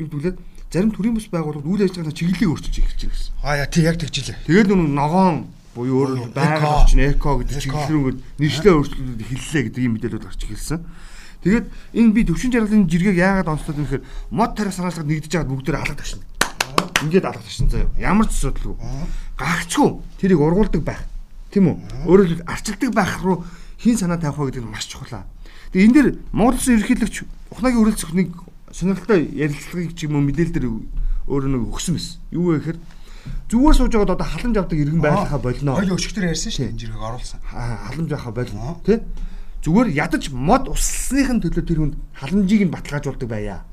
юу 0.00 0.08
гэвэл 0.08 0.38
зарим 0.72 0.92
төрийн 0.92 1.16
бус 1.16 1.28
байгууллагууд 1.32 1.80
үйл 1.80 1.84
ажиллагааны 1.88 2.12
чиглэлийг 2.12 2.50
өөрчилж 2.52 2.76
эхэлж 2.76 3.00
байна 3.00 3.14
гэсэн. 3.16 3.32
Аа 3.40 3.56
яа 3.56 3.68
тий 3.72 3.84
яг 3.88 3.96
тэгжилээ. 3.96 4.36
Тэгээд 4.44 4.68
нөгөө 4.68 4.88
ногоон 4.92 5.36
буюу 5.72 5.96
өөрөөр 6.04 6.32
байгаль 6.36 6.84
орчин 6.84 7.00
эко 7.08 7.38
гэдэг 7.40 7.56
Эко. 7.56 7.64
чиглэл 7.64 7.88
рүү 7.88 8.00
ингээд 8.04 8.20
нэршлээ 8.36 8.74
өөрчлөлтүүд 8.76 9.22
эхэллээ 9.24 9.62
гэдэг 9.64 9.82
ийм 9.82 9.92
мэдээлэлүүд 9.96 10.26
гарч 10.28 10.40
эхэлсэн. 10.44 10.80
Тэгээд 11.38 11.66
энэ 11.94 12.12
би 12.12 12.20
төвшин 12.26 12.52
жаргалын 12.52 12.84
жиргэг 12.90 13.16
яагаад 13.16 13.48
онцлоод 13.48 13.78
юм 13.78 13.86
гэхээр 13.86 14.04
мод 14.34 14.52
тарих 14.58 14.74
санаачлагад 14.74 15.08
нэгдэж 15.08 15.32
байгаад 15.32 15.52
бүгдээр 15.54 15.78
алга 15.78 15.96
ташна. 15.96 16.24
Ингээд 17.06 17.26
алга 17.30 17.44
ташна 17.46 17.70
заяа. 17.70 17.88
Ямар 17.96 18.26
ч 18.26 18.32
асуудалгүй. 18.36 18.76
Гагчгүй 19.38 19.88
тэрийг 20.18 20.40
ургуулдаг 20.42 20.82
байх. 20.82 21.02
Тийм 21.54 21.70
үү? 21.70 21.76
Өөрөөр 22.10 22.28
хэлбэл 22.28 22.50
арчилдаг 22.50 22.90
байх 22.92 23.12
руу 23.22 23.46
хин 23.78 23.96
санаа 23.96 24.18
тавих 24.18 24.36
вэ 24.36 24.50
гэдэг 24.50 24.66
нь 24.66 24.72
маш 24.74 24.90
чухал. 24.90 25.22
Тэгээ 25.72 25.86
энэ 25.86 25.94
дэр 25.94 26.08
Монгол 26.34 26.58
Улсын 26.58 26.74
ерөнхийлөгч 26.76 27.16
Ухнагийн 27.54 27.80
үрэлцэх 27.80 28.12
нэг 28.12 28.34
сонирхолтой 28.72 29.28
ярилцлагыг 29.32 29.92
ч 29.96 30.06
юм 30.06 30.16
уу 30.18 30.24
мэдээлэл 30.28 30.54
дээр 30.54 30.66
өөрөө 31.28 31.50
нэг 31.52 31.62
өгсөн 31.72 31.94
байсан. 31.96 32.16
Юу 32.32 32.44
вэ 32.52 32.58
гэхээр 32.60 32.78
зүгээр 33.48 33.76
сууж 33.76 33.92
байгаад 33.92 34.14
одоо 34.16 34.28
халамж 34.28 34.56
авдаг 34.56 34.78
иргэн 34.78 35.00
байхаа 35.04 35.40
болно. 35.40 35.76
Хоёул 35.76 35.96
өшгтөр 35.96 36.28
ярьсан 36.32 36.52
шүү 36.52 36.62
дээ. 36.64 36.72
Энэ 36.72 36.80
жиргэг 36.80 37.02
оруулсан. 37.02 37.40
Халамж 37.44 38.10
авахаа 38.12 38.32
Аа. 38.32 38.38
болно. 38.38 38.76
Тэ? 38.84 39.04
Зүгээр 39.64 39.88
ядаж 39.92 40.24
мод 40.32 40.64
уссныхын 40.72 41.40
төлөө 41.42 41.64
тэр 41.66 41.78
хүнд 41.82 41.94
халамжийг 42.14 42.62
нь 42.64 42.72
баталгаажуулдаг 42.72 43.28
байя. 43.28 43.64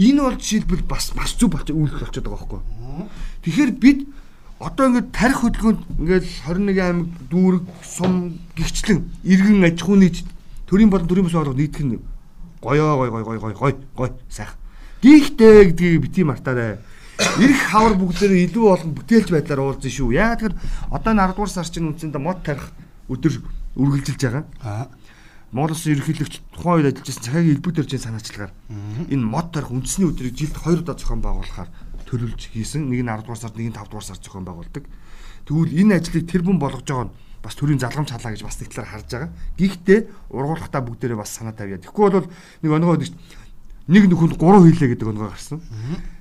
Энэ 0.00 0.20
бол 0.22 0.36
жишээлбэл 0.40 0.88
бас 0.88 1.12
маш 1.12 1.36
зөв 1.36 1.52
болч 1.52 1.68
үйлдэл 1.68 2.00
болчиход 2.00 2.24
байгаа 2.24 2.48
байхгүй. 2.48 2.60
Тэгэхээр 3.44 3.70
бид 3.76 3.98
одоо 4.62 4.84
ингээд 4.88 5.08
тарих 5.12 5.42
хөдөлгөөнд 5.42 5.80
ингээд 6.00 6.24
21 6.48 6.80
аймаг 6.80 7.08
дүүрэг 7.28 7.64
сум 7.82 8.38
гихчлэн 8.56 9.04
иргэн 9.26 9.66
аж 9.68 9.82
ахуйн 9.82 10.00
нийт 10.06 10.24
төрийн 10.70 10.88
болон 10.88 11.08
төрийн 11.10 11.26
бус 11.26 11.34
орлого 11.34 11.58
нийтх 11.58 11.82
нь 12.62 12.66
гоёо 12.66 12.96
гой 12.96 13.10
гой 13.10 13.24
гой 13.24 13.38
гой 13.38 13.54
гой 13.54 13.74
гой 13.96 14.10
сайх. 14.30 14.54
Гихтэй 15.02 15.66
гэдгийг 15.66 16.00
бити 16.00 16.22
мартаарай. 16.22 16.78
Ирэх 17.38 17.70
хавар 17.70 17.94
бүгдээр 17.98 18.46
илүү 18.46 18.66
олон 18.70 18.94
бүтээлч 18.94 19.28
байдлаар 19.34 19.60
уулзсан 19.60 19.90
шүү. 19.90 20.14
Яагаад 20.14 20.54
тэгэхээр 20.54 20.94
одоо 20.94 21.10
энэ 21.12 21.22
10 21.26 21.34
дугаар 21.34 21.50
сар 21.50 21.66
чинь 21.66 21.88
үндсэндээ 21.90 22.22
мод 22.22 22.40
тарих 22.46 22.70
өдөр 23.10 23.34
үргэлжилж 23.76 24.20
байгаа. 24.22 24.44
Аа. 24.62 24.86
Монгол 25.52 25.76
Улсын 25.76 25.92
ерөнхийлөгч 25.92 26.34
тухайн 26.56 26.86
үед 26.86 26.96
ажиллаж 26.96 27.06
байсан 27.12 27.26
цагаагийн 27.26 27.54
элбэг 27.58 27.74
дөржийн 27.76 28.02
санаачлагаар 28.02 28.52
энэ 29.12 29.26
мод 29.26 29.52
тарих 29.52 29.68
үндэсний 29.68 30.08
өдрийг 30.08 30.34
жилд 30.38 30.56
2 30.56 30.80
удаа 30.80 30.96
зохион 30.96 31.20
байгуулахаар 31.20 31.70
төлөвлөж 32.08 32.42
хийсэн. 32.56 32.88
Нэг 32.88 33.04
нь 33.04 33.10
10 33.12 33.26
дугаар 33.26 33.42
сард, 33.42 33.56
нэг 33.60 33.68
нь 33.68 33.76
5 33.76 33.92
дугаар 33.92 34.06
сард 34.08 34.24
зохион 34.24 34.46
байгуулдаг. 34.48 34.84
Тэгвэл 35.44 35.76
энэ 35.76 35.94
ажлыг 36.00 36.24
тэр 36.24 36.42
бүм 36.46 36.56
болгож 36.56 36.88
байгаа 36.88 37.06
нь 37.10 37.14
бас 37.42 37.54
төрийн 37.58 37.82
залгамж 37.82 38.14
халаа 38.14 38.32
гэж 38.32 38.42
бас 38.46 38.60
нэг 38.62 38.70
талаар 38.70 38.90
харж 38.90 39.06
байгаа. 39.10 39.30
Гэхдээ 39.58 40.00
ургуулгатаа 40.30 40.82
бүгдээрээ 40.86 41.18
бас 41.18 41.34
санаа 41.34 41.52
тавья. 41.52 41.82
Тэгэхгүй 41.82 42.10
бол 42.10 42.30
нэг 42.62 42.70
онгоо 42.70 42.96
нэг 42.96 43.10
нэг 43.90 44.04
нөхөнд 44.06 44.38
3 44.38 44.62
хийлээ 44.70 44.90
гэдэг 44.94 45.08
онгоо 45.10 45.28
гарсан. 45.34 45.58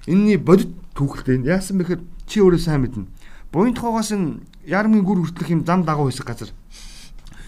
Энийний 0.10 0.42
бодит 0.42 0.74
түүхэлтэй 0.98 1.46
яасан 1.46 1.78
бэхээр 1.78 2.02
чи 2.26 2.42
өөрөө 2.42 2.58
сайн 2.58 2.82
мэднэ. 2.82 3.06
Буян 3.54 3.78
тухайгаас 3.78 4.12
нь 4.18 4.42
Ярмын 4.66 5.06
гүр 5.06 5.30
хүртэлх 5.30 5.54
юм 5.54 5.66
зам 5.66 5.86
дагуу 5.86 6.10
хэсэг 6.10 6.26
газар 6.26 6.50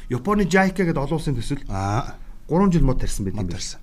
Японы 0.10 0.46
JICA 0.46 0.86
гэдэг 0.86 0.98
олон 0.98 1.18
улсын 1.18 1.38
төсөл 1.38 1.64
Аа. 1.70 2.18
3 2.50 2.72
жил 2.72 2.86
мод 2.86 3.00
тарьсан 3.00 3.26
байт 3.26 3.38
юм 3.38 3.48
байна. 3.48 3.82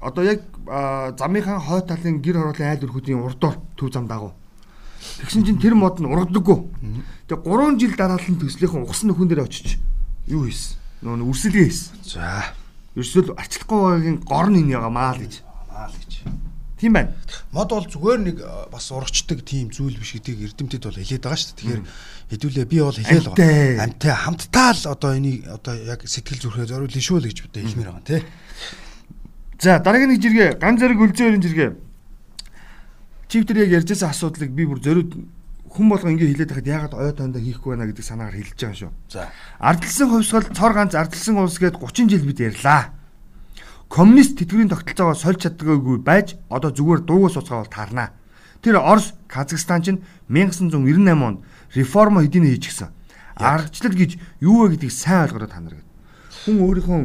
Одоо 0.00 0.24
яг 0.24 0.42
а, 0.66 1.14
замынхаа 1.16 1.60
хой 1.60 1.80
талын 1.86 2.20
гэр 2.20 2.36
хорооллын 2.36 2.68
айл 2.74 2.84
өрхүүдийн 2.84 3.22
урдуур 3.22 3.54
төв 3.78 3.92
зам 3.92 4.08
дагуу. 4.10 4.32
Тэгсэн 5.22 5.42
чинь 5.46 5.60
тэр 5.62 5.74
мод 5.74 5.98
нь 5.98 6.06
ургадаггүй. 6.06 6.58
Тэгээ 7.26 7.42
3 7.42 7.80
жил 7.80 7.94
дараалал 7.98 8.30
нь 8.30 8.40
төслийнхэн 8.40 8.86
угсан 8.86 9.06
нөхөн 9.10 9.28
дээр 9.30 9.44
очиж 9.46 9.78
юу 10.30 10.46
хийсэн? 10.46 10.78
Нөгөө 11.02 11.30
үрсэлгээ 11.30 11.66
хийсэн. 11.66 11.94
За. 12.06 12.54
Ерөөсөө 12.94 13.34
арчлахгүй 13.34 13.78
байгаагийн 13.78 14.18
гор 14.22 14.48
нь 14.52 14.58
энэ 14.62 14.74
яга 14.78 14.90
маа 14.92 15.16
л 15.16 15.22
гэж. 15.24 15.42
Маа 15.70 15.88
л 15.90 15.96
гэж. 15.98 16.12
Тийм 16.82 16.92
байна. 16.98 17.14
Мод 17.54 17.70
бол 17.70 17.86
зүгээр 17.86 18.20
нэг 18.26 18.36
э, 18.42 18.46
бас 18.66 18.90
урагчдаг 18.90 19.46
тийм 19.46 19.70
зүйл 19.70 19.94
биш 19.98 20.18
гэдгийг 20.18 20.50
эрдэмтэд 20.50 20.82
бол 20.82 20.98
хэлээд 20.98 21.22
байгаа 21.22 21.38
шүү 21.38 21.54
дээ. 21.54 21.58
Тэгэхээр 21.62 21.82
хэдүүлээ 22.34 22.66
би 22.66 22.78
бол 22.82 22.98
хэлээл 22.98 23.30
байгаа. 23.30 23.86
Амтай 23.86 24.14
хамтдаа 24.18 24.70
л 24.74 24.82
одоо 24.90 25.10
энийг 25.14 25.46
одоо 25.46 25.74
яг 25.78 26.00
сэтгэл 26.02 26.42
зүрхээ 26.42 26.66
зориулна 26.66 26.98
шүү 26.98 27.18
л 27.22 27.28
гэж 27.30 27.38
бид 27.46 27.54
хэлмээр 27.54 27.86
байгаа 27.86 28.06
тий. 28.10 28.22
За 29.62 29.78
дараагийн 29.78 30.10
нэг 30.10 30.20
жиргээ 30.26 30.58
ган 30.58 30.74
зэрэг 30.74 30.98
үлзээрийн 30.98 31.42
жиргээ. 31.46 31.70
Чивтер 33.32 33.64
яг 33.64 33.80
ярьжсэн 33.80 34.12
асуудлыг 34.12 34.52
би 34.52 34.68
бүр 34.68 34.76
зориуд 34.76 35.16
хүн 35.72 35.88
болго 35.88 36.04
ингэ 36.12 36.36
хэлээд 36.36 36.52
байхад 36.52 36.68
яагаад 36.68 36.94
ой 37.00 37.12
тоондоо 37.16 37.40
хийхгүй 37.40 37.72
байна 37.72 37.88
гэдэг 37.88 38.04
санаагаар 38.04 38.36
хэлж 38.36 38.60
байгаа 38.60 38.76
шүү. 38.76 38.92
За. 39.08 39.32
Ардалсан 39.56 40.08
хувьсгал 40.12 40.52
цор 40.52 40.72
ганц 40.76 40.92
ардалсан 40.92 41.40
улс 41.40 41.56
гээд 41.56 41.80
30 41.80 42.12
жил 42.12 42.28
бид 42.28 42.44
ярьлаа. 42.44 42.92
Коммунист 43.88 44.36
тэтгэврийн 44.36 44.68
тогтолцоогоо 44.68 45.16
сольж 45.16 45.48
чаддаггүй 45.48 46.04
байж 46.04 46.36
одоо 46.52 46.76
зүгээр 46.76 47.08
дуугаас 47.08 47.40
уцгаа 47.40 47.64
бол 47.64 47.72
таарнаа. 47.72 48.12
Тэр 48.60 48.76
Орос, 48.84 49.16
Казахстан 49.32 49.80
ч 49.80 49.96
1998 50.28 50.76
онд 51.24 51.40
реформо 51.72 52.20
хэдийнэ 52.20 52.52
хийчихсэн. 52.52 52.92
Аргачлал 53.40 53.96
гэж 53.96 54.20
юу 54.44 54.68
вэ 54.68 54.76
гэдгийг 54.76 54.92
сайн 54.92 55.32
ойлгороо 55.32 55.48
та 55.48 55.64
нар 55.64 55.80
гэд. 55.80 55.88
Хүн 56.44 56.56
өөрийнхөө 56.68 57.00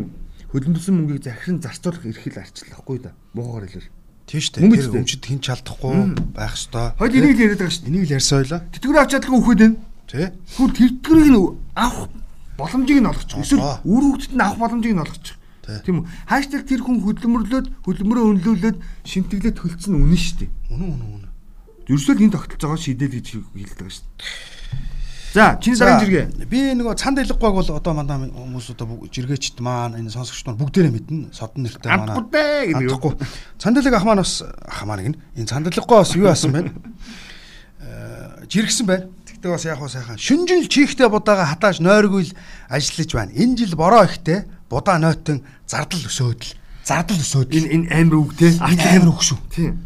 хөдөлмөрсөн 0.52 0.92
мөнгийг 0.92 1.24
захиран 1.24 1.64
зарцуулах 1.64 2.04
эрхэл 2.04 2.44
арчлахгүй 2.44 3.00
да. 3.00 3.16
Муугаар 3.32 3.64
хэлвэл. 3.64 3.97
Тийм 4.28 4.42
шүү 4.44 4.54
дээ. 4.60 4.76
Тэр 4.76 5.00
өмчөд 5.00 5.24
хин 5.24 5.40
чалдахгүй 5.40 5.96
байх 6.36 6.54
ёстой. 6.60 6.92
Хоёул 7.00 7.16
энийг 7.16 7.40
л 7.40 7.44
яриад 7.48 7.60
байгаа 7.64 7.72
шүү 7.72 7.84
дээ. 7.88 7.92
энийг 7.96 8.06
л 8.12 8.16
ярьсан 8.20 8.38
ойлоо. 8.44 8.60
Тэтгэврээ 8.76 9.02
авч 9.08 9.12
чадлаггүй 9.16 9.40
үхээд 9.40 9.62
байна. 9.64 9.78
Тий. 10.12 10.28
Хүн 10.52 10.70
тэтгэврийг 10.76 11.32
нь 11.32 11.40
авах 11.80 12.12
боломжийг 12.60 13.00
нь 13.00 13.08
олгочих. 13.08 13.40
Эсвэл 13.40 13.64
үр 13.88 14.04
хөвгөд 14.04 14.34
нь 14.36 14.44
авах 14.44 14.60
боломжийг 14.60 14.96
нь 15.00 15.04
олгочих. 15.08 15.36
Тийм 15.68 16.04
үү? 16.04 16.06
Хааштай 16.28 16.64
тэр 16.64 16.84
хүн 16.84 17.04
хөдөлмөрлөөд 17.04 17.68
хөдөлмөрөө 17.88 18.26
өнлүүлээд 18.36 18.78
шимтгэлээ 19.08 19.54
төлцсөн 19.56 19.96
нь 19.96 20.04
үнэн 20.04 20.20
шүү 20.20 20.36
дээ. 20.44 20.52
Үнэн 20.76 20.90
үнэн 20.92 21.12
үнэн. 21.24 21.32
Ерөөсөө 21.88 22.16
энэ 22.24 22.36
тогтолцоогоо 22.36 22.80
шийдэл 22.80 23.16
гэж 23.16 23.28
хэлдэг 23.52 23.88
шүү 23.92 24.04
дээ. 24.12 24.57
За, 25.38 25.60
чиний 25.62 25.78
дараагийн 25.78 26.34
жиргээ. 26.34 26.50
Би 26.50 26.60
нөгөө 26.74 26.98
цанд 26.98 27.22
илггүйг 27.22 27.54
бол 27.62 27.70
одоо 27.78 27.94
мандаа 27.94 28.18
хүмүүс 28.26 28.74
одоо 28.74 29.06
жиргээчд 29.06 29.62
маань 29.62 29.94
энэ 30.02 30.10
сонсогчд 30.10 30.50
маань 30.50 30.62
бүгдээрээ 30.66 30.94
мэднэ. 30.98 31.30
Содон 31.30 31.70
нэртэй 31.70 31.94
манай. 31.94 32.18
Амтгуудээ 32.18 32.74
гэдэг 32.74 33.06
юм. 33.06 33.16
Цанд 33.62 33.78
илэг 33.78 33.94
ах 33.94 34.06
маань 34.10 34.26
бас 34.26 34.42
ах 34.42 34.82
маань 34.90 35.14
гин. 35.14 35.16
Энэ 35.38 35.46
цанд 35.46 35.70
илггүй 35.70 35.98
бас 36.02 36.12
юу 36.18 36.26
асан 36.26 36.52
байна? 36.58 36.74
Э 37.78 38.50
жиргсэн 38.50 38.86
байна. 38.90 39.06
Тэгтээ 39.30 39.52
бас 39.54 39.66
яг 39.70 39.78
хаа 39.78 39.94
сайхан. 39.94 40.18
Шүнжил 40.18 40.66
чихтэй 40.66 41.06
будаага 41.06 41.46
хатааж 41.46 41.86
нойргүй 41.86 42.34
л 42.34 42.38
ажиллаж 42.74 43.10
байна. 43.14 43.32
Энэ 43.38 43.62
жил 43.62 43.78
бороо 43.78 44.10
ихтэй 44.10 44.50
будаа 44.74 44.98
нойтон 44.98 45.46
зардал 45.70 46.02
өсөөдөл. 46.02 46.58
Зардал 46.82 47.22
өсөөдөл. 47.22 47.62
Энэ 47.62 47.70
энэ 47.70 47.88
амар 47.94 48.18
үг 48.26 48.34
те. 48.34 48.58
Амар 48.58 49.14
үг 49.14 49.22
шүү. 49.22 49.38
Тийм. 49.54 49.86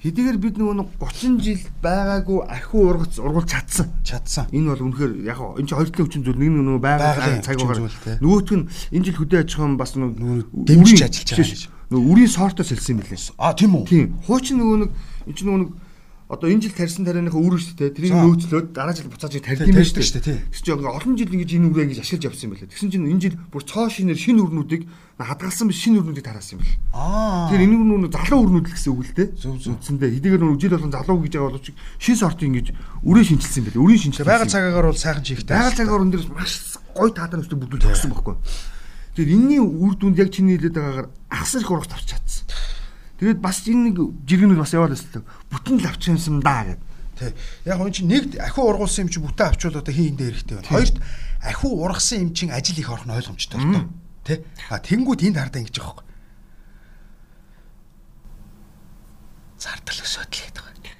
Хэдийгээр 0.00 0.38
бид 0.40 0.56
нөгөө 0.56 0.96
30 0.96 1.44
жил 1.44 1.60
байгаагүй 1.84 2.38
ахиу 2.48 2.88
ургац 2.88 3.20
ургуул 3.20 3.44
чадсан. 3.44 3.92
Чадсан. 4.00 4.48
Энэ 4.48 4.72
бол 4.72 4.88
үнэхээр 4.88 5.12
яг 5.28 5.36
энэ 5.60 5.68
чинь 5.68 5.76
хоёр 5.76 5.92
талын 5.92 6.06
хүчин 6.08 6.24
зүйл 6.24 6.40
нэг 6.40 6.52
нөгөө 6.56 6.80
байгаль 6.80 7.44
цаг 7.44 7.60
угаар. 7.60 7.84
Нөгөөх 8.24 8.48
нь 8.48 8.64
энэ 8.96 9.04
жил 9.04 9.20
хөдөө 9.20 9.44
аж 9.44 9.50
ахуйн 9.60 9.76
бас 9.76 9.92
нөгөө 10.00 10.56
дэмжиж 10.56 11.04
ажиллаж 11.04 11.36
байгаа. 11.36 11.92
Нөгөө 11.92 12.08
үрийн 12.16 12.32
сортоос 12.32 12.72
хэлсэн 12.72 12.96
юм 12.96 13.00
билээ. 13.04 13.36
А 13.36 13.52
тийм 13.52 13.76
үү? 13.76 13.84
Тийм. 13.92 14.06
Хуучин 14.24 14.56
нөгөө 14.64 14.78
нэг 14.88 14.90
энэ 15.28 15.36
чинь 15.36 15.48
нөгөө 15.52 15.68
одоо 16.30 16.46
энэ 16.46 16.62
жил 16.62 16.78
тарьсан 16.78 17.02
тарианыхаа 17.02 17.42
үр 17.42 17.58
шүү 17.58 17.74
дээ. 17.74 17.90
Тэрийг 17.90 18.14
нөөцлөөд 18.14 18.70
дараа 18.70 18.94
жил 18.94 19.10
буцааж 19.10 19.34
тарьд 19.42 19.66
юм 19.66 19.82
шүү 19.82 20.22
дээ. 20.22 20.46
Тэгс 20.46 20.62
чи 20.62 20.70
ингээ 20.70 20.94
олон 20.94 21.18
жил 21.18 21.26
ингэж 21.26 21.50
энэ 21.58 21.66
үрээ 21.74 21.84
ингэж 21.90 21.98
ашиглаж 22.06 22.24
явсан 22.30 22.46
юм 22.46 22.54
байна. 22.54 22.70
Тэгсэн 22.70 22.90
чинь 22.94 23.10
энэ 23.10 23.22
жил 23.26 23.36
бүр 23.50 23.62
цоо 23.66 23.90
шинээр 23.90 24.14
шинэ 24.14 24.38
үрнүүдийг 24.46 24.82
хадгалсан 25.18 25.66
биш 25.66 25.82
шинэ 25.82 25.98
үрнүүдийг 25.98 26.22
тараасан 26.22 26.62
юм 26.62 26.62
байна. 26.62 26.78
Аа. 26.94 27.50
Тэр 27.50 27.66
энэ 27.66 27.74
үрнүүд 27.82 28.14
залуу 28.14 28.40
үрнүүд 28.46 28.66
л 28.70 28.74
гэсэн 28.78 28.92
үг 28.94 29.02
л 29.10 29.14
дээ. 29.18 29.28
Үндсэндээ 29.42 30.10
хэдийгээр 30.22 30.42
нөө 30.46 30.54
жил 30.62 30.74
болгон 30.78 30.94
залуу 30.94 31.18
гэж 31.18 31.32
байгаа 31.34 31.50
боловч 31.50 31.66
шин 31.98 32.14
сорт 32.14 32.40
ингэж 32.46 32.66
үрээ 33.02 33.24
шинжилсэн 33.26 33.58
юм 33.58 33.66
байна. 33.66 33.82
Үрийн 33.82 34.02
шинжилсэн. 34.06 34.30
Байгаль 34.30 34.54
цагаагаар 34.54 34.86
бол 34.86 35.02
сайхан 35.02 35.26
чихтэй. 35.26 35.50
Байгаль 35.50 35.78
цагаагаар 35.82 36.04
энэ 36.06 36.14
дэр 36.14 36.30
маш 36.30 36.52
гой 36.94 37.10
таатай 37.10 37.42
нүстэй 37.42 37.58
бүдүүл 37.58 37.82
төгсөн 37.90 38.10
байхгүй. 38.14 38.36
Тэгэхээр 39.18 39.34
энэний 39.34 39.58
үр 39.58 39.94
дүнд 39.98 40.18
яг 40.22 40.30
чиний 40.30 40.54
хэлээд 40.54 40.78
байгаагаар 40.78 41.08
ахсар 41.34 41.66
их 41.66 41.70
урагш 41.74 41.90
авч 41.90 42.06
чадсан. 42.14 42.46
Тэгээд 43.20 43.44
бас 43.44 43.60
энэ 43.68 43.92
нэг 43.92 43.96
жиргэнүүд 44.24 44.56
бас 44.64 44.72
яваад 44.72 44.96
байсан. 44.96 45.28
Бүтэн 45.52 45.76
л 45.76 45.88
авчих 45.92 46.16
юмсан 46.16 46.40
даа 46.40 46.72
гэдэг. 46.72 46.88
Тий. 47.20 47.32
Яг 47.68 47.76
энэ 47.84 47.92
чинь 47.92 48.08
нэгд 48.08 48.40
ахиу 48.40 48.64
ургуулсан 48.72 49.04
юм 49.04 49.12
чи 49.12 49.20
бүтэн 49.20 49.52
авчвал 49.52 49.76
одоо 49.76 49.92
хин 49.92 50.16
энэ 50.16 50.40
хэрэгтэй 50.40 50.56
байна. 50.56 50.72
Хоёрт 50.72 50.96
ахиу 51.44 51.76
ургасан 51.84 52.18
юм 52.24 52.32
чин 52.32 52.48
ажил 52.48 52.80
их 52.80 52.88
орох 52.88 53.04
нь 53.04 53.12
ойлгомжтой 53.12 53.60
л 53.60 53.68
тоо. 53.76 53.84
Тий. 54.24 54.40
А 54.72 54.80
тэнгууд 54.80 55.20
энд 55.20 55.36
хардаа 55.36 55.60
ингэж 55.60 55.76
байгаа 55.76 56.00
юм. 56.00 56.08
Зардал 59.60 60.00
өсөдөл 60.00 60.40
гэдэг 60.40 60.64
байна. 60.64 60.90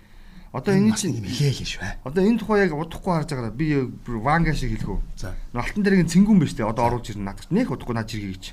Одоо 0.53 0.73
энэ 0.77 0.93
чинь 1.01 1.17
нэлээл 1.25 1.65
шүү. 1.65 2.05
Одоо 2.05 2.21
энэ 2.21 2.37
тухай 2.37 2.69
яг 2.69 2.77
удахгүй 2.77 3.17
харж 3.17 3.33
байгаа 3.33 3.57
би 3.57 3.81
ванга 4.05 4.53
шиг 4.53 4.77
хэлэх 4.77 4.93
үү. 4.93 5.01
За. 5.17 5.33
Алтан 5.57 5.81
дэргийн 5.81 6.05
цэнгүүн 6.05 6.37
биш 6.37 6.53
үү? 6.53 6.69
Одоо 6.69 6.85
оруулж 6.93 7.17
ирнэ 7.17 7.33
надад. 7.33 7.49
Нэх 7.49 7.73
удахгүй 7.73 7.97
наад 7.97 8.13
жиргээ 8.13 8.37
гэж. 8.37 8.45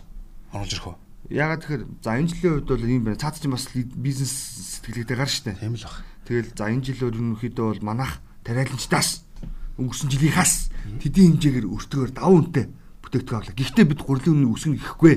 Оруулж 0.55 0.71
ирэх 0.71 0.87
үү? 0.87 0.95
Ягаад 1.27 1.61
тэгэхээр 1.63 1.83
за 1.99 2.11
энэ 2.15 2.29
жилийн 2.31 2.53
хувьд 2.63 2.69
бол 2.71 2.87
ийм 2.87 3.03
байна. 3.03 3.19
Цаад 3.19 3.35
чинь 3.39 3.51
бас 3.51 3.67
бизнес 3.75 4.33
сэтгэлгээтэй 4.79 5.17
гар 5.17 5.27
штэ. 5.27 5.59
Тийм 5.59 5.75
л 5.75 5.83
баг. 5.83 5.97
Тэгэл 6.23 6.51
за 6.55 6.65
энэ 6.71 6.85
жилээр 6.87 7.15
ерөнхийдөө 7.15 7.67
бол 7.75 7.83
манах 7.83 8.23
тариаланчдаас 8.47 9.27
өнгөрсөн 9.75 10.07
жилийнхаас 10.07 10.71
тэдийн 11.03 11.35
хэмжээгээр 11.35 11.67
өртгөөр 11.67 12.11
давуу 12.15 12.47
үнэтэй 12.47 12.65
бүтээгдэхүүн 13.03 13.39
авлаа. 13.43 13.55
Гэхдээ 13.59 13.85
бид 13.91 14.01
гурилын 14.07 14.47
үнэ 14.47 14.51
өсгөн 14.55 14.79
ихэхгүй. 14.79 15.15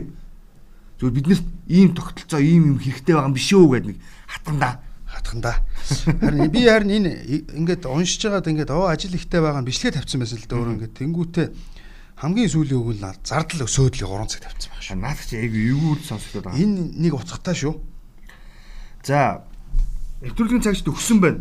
Зүгээр 0.99 1.17
биднэрт 1.17 1.47
ийм 1.71 1.91
тогтолцоо 1.95 2.41
ийм 2.43 2.75
юм 2.75 2.79
хэрэгтэй 2.83 3.15
байгаа 3.15 3.31
юм 3.31 3.39
биш 3.39 3.49
үү 3.55 3.67
гэдэг 3.71 3.89
нэг 3.95 3.99
хатгандаа 4.29 4.73
хатгандаа. 5.11 5.57
Харин 6.21 6.51
би 6.51 6.67
харин 6.67 6.91
энэ 6.91 7.11
ингээд 7.59 7.87
уншиж 7.87 8.23
байгаад 8.27 8.47
ингээд 8.47 8.71
оо 8.71 8.87
ажил 8.87 9.15
ихтэй 9.15 9.41
байгаа 9.43 9.63
нь 9.63 9.69
бичлэгээ 9.69 9.99
тавьсан 9.99 10.21
байсан 10.23 10.39
л 10.39 10.47
да 10.47 10.57
өөр 10.57 10.75
ингээд 10.79 10.95
тэнгүүтээ 10.99 11.47
хамгийн 12.21 12.53
сүүлийн 12.53 12.81
үг 12.85 13.01
нь 13.01 13.05
зардал 13.25 13.65
өсөөдлийг 13.65 14.05
3 14.05 14.29
цаг 14.29 14.45
тавьсан 14.45 14.69
байна 14.69 14.85
шүү. 14.85 15.01
Наад 15.01 15.21
чи 15.25 15.41
яг 15.41 15.55
юу 15.57 15.97
үл 15.97 16.05
сонсогдоод 16.05 16.53
байгаа. 16.53 16.61
Энэ 16.61 17.01
нэг 17.01 17.13
уцгатай 17.17 17.57
шүү. 17.57 17.75
За 19.09 19.49
нэвтрүүлгийн 20.21 20.61
цагт 20.61 20.85
өгсөн 20.85 21.19
байна. 21.25 21.41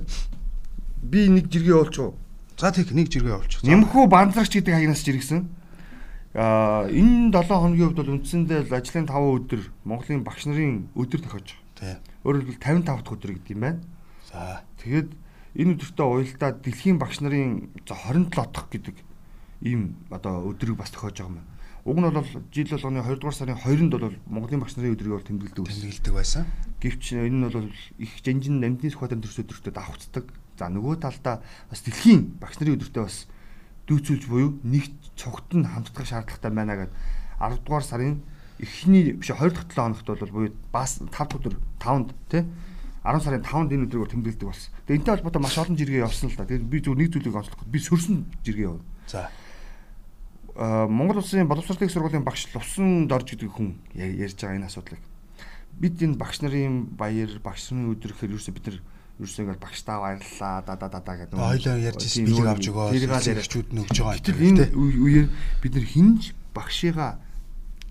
Би 1.03 1.27
нэг 1.27 1.51
жиргээ 1.51 1.75
уу? 1.83 2.15
За 2.55 2.71
тийх 2.71 2.95
нэг 2.95 3.11
жиргээ 3.11 3.35
явуулчих. 3.35 3.67
Нэмхүү 3.67 4.07
бандрагч 4.07 4.55
гэдэг 4.55 4.71
хаягнаас 4.71 5.03
жиргсэн. 5.03 5.51
Аа 6.39 6.87
энэ 6.87 7.35
7 7.35 7.43
хоногийн 7.51 7.91
хувьд 7.91 7.99
бол 7.99 8.13
үндсэндээ 8.15 8.71
ажлын 8.71 9.03
5 9.03 9.35
өдөр 9.35 9.61
Монголын 9.83 10.23
багш 10.23 10.47
нарын 10.47 10.87
өдөр 10.95 11.19
тохиож 11.27 11.59
байгаа. 11.75 11.99
Өөрөөр 12.23 12.55
хэлбэл 12.55 12.63
55 12.63 12.87
дахь 12.87 13.11
өдөр 13.19 13.31
гэдэг 13.35 13.51
юм 13.51 13.63
байна. 13.67 13.83
За 14.31 14.63
тэгээд 14.79 15.09
энэ 15.59 15.71
өдөртөө 15.75 16.07
уялдаа 16.07 16.51
дэлхийн 16.55 16.95
багш 16.95 17.19
нарын 17.19 17.67
27 17.83 18.31
дахь 18.31 18.71
гэдэг 18.71 18.95
ийм 19.61 19.95
одоо 20.09 20.47
өдрийг 20.47 20.77
бас 20.77 20.91
тохиож 20.91 21.19
байгаа 21.19 21.35
юм. 21.35 21.47
Уг 21.85 21.97
нь 21.97 22.07
бол 22.07 22.27
жил 22.51 22.69
болгоны 22.69 23.01
2 23.03 23.15
дугаар 23.19 23.35
сарын 23.35 23.57
2-нд 23.59 23.93
бол 23.95 24.15
Монголын 24.27 24.59
багш 24.59 24.75
нарын 24.75 24.95
өдрийг 24.95 25.15
бол 25.15 25.27
тэмдэглэдэг 25.27 25.63
байсан. 25.63 25.81
Тэмдэглэдэг 25.81 26.13
байсан. 26.13 26.43
Гэвч 26.79 27.03
энэ 27.15 27.33
нь 27.33 27.47
бол 27.47 27.71
их 27.97 28.11
жанжин 28.23 28.59
намдны 28.59 28.91
сухатын 28.91 29.23
төрс 29.23 29.39
өдөртөө 29.43 29.73
давхцдаг. 29.73 30.25
За 30.59 30.67
нөгөө 30.67 30.99
талдаа 30.99 31.41
бас 31.71 31.79
дэлхийн 31.83 32.39
багш 32.39 32.59
нарын 32.59 32.77
өдөртөө 32.79 33.03
бас 33.03 33.27
дүүцүүлж 33.87 34.23
буюу 34.27 34.59
нэгт 34.63 34.95
цогт 35.15 35.55
нь 35.55 35.65
хамтдах 35.65 36.05
шаардлагатай 36.05 36.51
байна 36.51 36.75
гэдэг 36.77 36.93
10 37.39 37.63
дугаар 37.63 37.85
сарын 37.87 38.21
эхний 38.59 39.15
биш 39.15 39.31
20 39.31 39.55
дахь 39.55 39.71
7 39.71 39.97
хоногт 39.97 40.07
бол 40.19 40.35
буюу 40.35 40.53
бас 40.71 40.99
5 40.99 41.39
өдөр 41.39 41.55
5-нд 41.79 42.11
тий 42.29 42.43
10 43.01 43.23
сарын 43.23 43.41
5-нд 43.41 43.71
энэ 43.71 43.85
өдрийг 43.87 44.11
тэмдэглэдэг 44.11 44.47
болсон. 44.51 44.69
Тэгээ 44.85 44.99
энэтэй 44.99 45.13
холбоотой 45.15 45.41
маш 45.41 45.57
олон 45.57 45.79
жиргээ 45.79 46.03
явсан 46.03 46.29
л 46.29 46.37
да. 46.37 46.45
Тэгээд 46.45 46.67
би 46.67 46.77
зөв 46.83 46.93
нэг 46.99 47.09
зүйлийг 47.15 47.39
онцлох. 47.39 47.63
Би 47.65 47.79
сөрсөн 47.79 48.27
жиргээ 48.43 48.67
яв. 48.67 48.83
За 49.07 49.31
Монгол 50.59 51.23
улсын 51.23 51.47
боловсролын 51.47 51.87
сургуулийн 51.87 52.27
багш 52.27 52.51
Лувсан 52.51 53.07
Дорж 53.07 53.31
гэдэг 53.31 53.47
хүн 53.47 53.79
ярьж 53.95 54.35
байгаа 54.43 54.59
энэ 54.59 54.67
асуудлыг 54.67 54.99
бид 55.79 56.03
энэ 56.03 56.19
багш 56.19 56.43
нарын 56.43 56.91
баяр 56.99 57.31
багш 57.39 57.71
нарын 57.71 57.95
өдөр 57.95 58.11
гэхээр 58.11 58.35
ерөөсөө 58.35 58.53
бид 58.59 58.65
нар 58.67 58.77
ерөөсөө 59.23 59.43
ингээд 59.47 59.63
багштаа 59.63 59.97
баярлалаа 60.03 60.59
да 60.67 60.75
да 60.75 60.87
да 60.91 60.99
да 60.99 61.13
гэдэг 61.15 61.39
ойлоо 61.39 61.77
ярьж 61.79 62.01
ирсэн 62.03 62.27
бэлэг 62.27 62.51
авч 62.51 62.65
өгөө 62.75 62.87
хэрэгчүүд 62.91 63.69
нь 63.71 63.81
өгж 63.87 63.97
байгаа 64.03 64.19
гэтэл 64.19 64.47
энэ 64.51 64.63
үеэр 64.75 65.27
бид 65.63 65.73
нар 65.79 65.87
хинж 65.87 66.21
багшигаа 66.51 67.11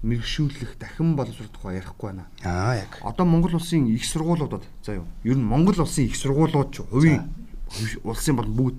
мэрэгшүүлэх 0.04 0.78
дахин 0.78 1.16
боловсрол 1.16 1.50
тухай 1.50 1.80
ярихгүй 1.82 2.12
байна. 2.12 2.28
Аа 2.44 2.78
яг. 2.78 3.00
Одоо 3.02 3.26
Монгол 3.26 3.58
улсын 3.58 3.88
их 3.90 4.04
сургуулиудад 4.06 4.62
заа 4.84 5.02
юу. 5.02 5.06
Ер 5.24 5.36
нь 5.36 5.42
Монгол 5.42 5.74
улсын 5.74 6.06
их 6.06 6.14
сургуулиуд 6.14 6.70
ч 6.70 6.86
хувийн 6.86 7.26
улсын 8.04 8.36
бол 8.36 8.46
бүгд 8.46 8.78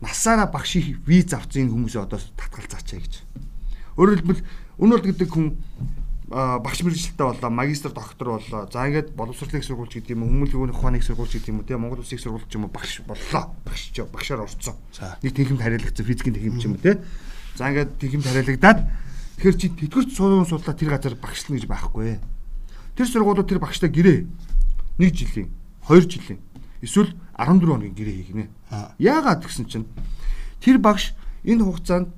насаараа 0.00 0.50
багш 0.50 0.76
их 0.76 0.98
виз 1.06 1.32
авсан 1.32 1.70
хүмүүсээ 1.70 2.02
одоо 2.02 2.18
татгалзаачаа 2.18 2.98
гэж. 2.98 3.14
Өөрөөр 3.98 4.18
хэлбэл 4.22 4.42
өнөө 4.78 4.98
бол 4.98 5.08
гэдэг 5.10 5.28
хүн 5.30 5.46
багш 6.34 6.82
мэрэгчлээ 6.82 7.20
болоо 7.20 7.50
магистр 7.50 7.92
доктор 7.92 8.40
болоо 8.40 8.66
за 8.72 8.86
ингээд 8.88 9.12
боловсролын 9.14 9.62
сургууль 9.62 9.92
гэдэг 9.92 10.16
юм 10.16 10.24
уу 10.24 10.48
хүмүүлийн 10.48 10.72
ухааны 10.72 11.02
сургууль 11.04 11.28
гэдэг 11.28 11.52
юм 11.52 11.60
уу 11.60 11.68
те 11.68 11.76
Монгол 11.76 12.00
улсын 12.00 12.18
сургууль 12.18 12.48
ч 12.48 12.56
юм 12.56 12.64
уу 12.64 12.72
багш 12.72 13.04
боллоо. 13.06 13.54
Багш 13.62 13.92
ч 13.92 14.02
багшаар 14.02 14.42
орцсон. 14.42 14.74
Нэг 15.22 15.36
техникт 15.36 15.62
хариалагдсан 15.62 16.06
физикийн 16.06 16.34
техник 16.34 16.58
ч 16.58 16.64
юм 16.64 16.74
уу 16.74 16.82
те. 16.82 16.98
За 17.54 17.68
ингээд 17.68 18.00
техникт 18.00 18.26
хариалагдаад 18.26 18.78
тэгэхээр 19.36 19.56
чи 19.60 19.68
тэтгэвч 19.68 20.10
суулгын 20.16 20.48
судлаа 20.48 20.74
тэр 20.74 20.90
газар 20.96 21.14
багшлна 21.14 21.60
гэж 21.60 21.66
байхгүй. 21.68 22.18
Тэр 22.96 23.06
сургуулиуд 23.06 23.46
тэр 23.46 23.60
багштай 23.60 23.92
гэрээ 23.92 24.24
нэг 24.98 25.10
жилийн 25.12 25.52
хоёр 25.84 26.08
жилийн 26.08 26.40
эсвэл 26.84 27.10
14 27.34 27.64
хоногийн 27.64 27.96
гэрээ 27.96 28.16
хийгнэ. 28.28 28.46
Яагаад 29.00 29.42
гэсэн 29.44 29.66
чинь 29.66 29.86
тэр 30.60 30.78
багш 30.78 31.16
энэ 31.44 31.64
хугацаанд 31.64 32.08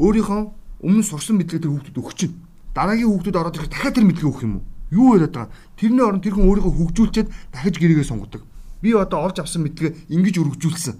өөрийнхөө 0.00 0.40
өмнө 0.86 1.04
сурсан 1.04 1.36
мэдлэгээ 1.40 1.62
тэр 1.66 1.72
хүүхдэд 1.72 2.00
өгч 2.00 2.16
чинь. 2.16 2.34
Дараагийн 2.72 3.10
хүүхдүүд 3.10 3.36
ороод 3.36 3.56
ирэх 3.56 3.70
дахиад 3.72 3.94
тэр 3.96 4.06
мэдлэгээ 4.06 4.30
өгөх 4.30 4.44
юм 4.44 4.54
уу? 4.60 4.64
Юу 4.92 5.16
яриад 5.16 5.34
байгаа? 5.34 5.52
Тэрний 5.76 6.04
оронд 6.04 6.22
тэр 6.22 6.34
хүн 6.36 6.46
өөрийнхөө 6.46 6.74
хөгжүүлчихэд 6.76 7.28
дахиж 7.52 7.74
гэрээгээ 7.80 8.06
сонгодог. 8.06 8.42
Би 8.84 8.92
одоо 8.92 9.26
олж 9.26 9.40
авсан 9.40 9.64
мэдлэгээ 9.64 10.12
ингэж 10.12 10.34
өргөжүүлсэн 10.36 10.94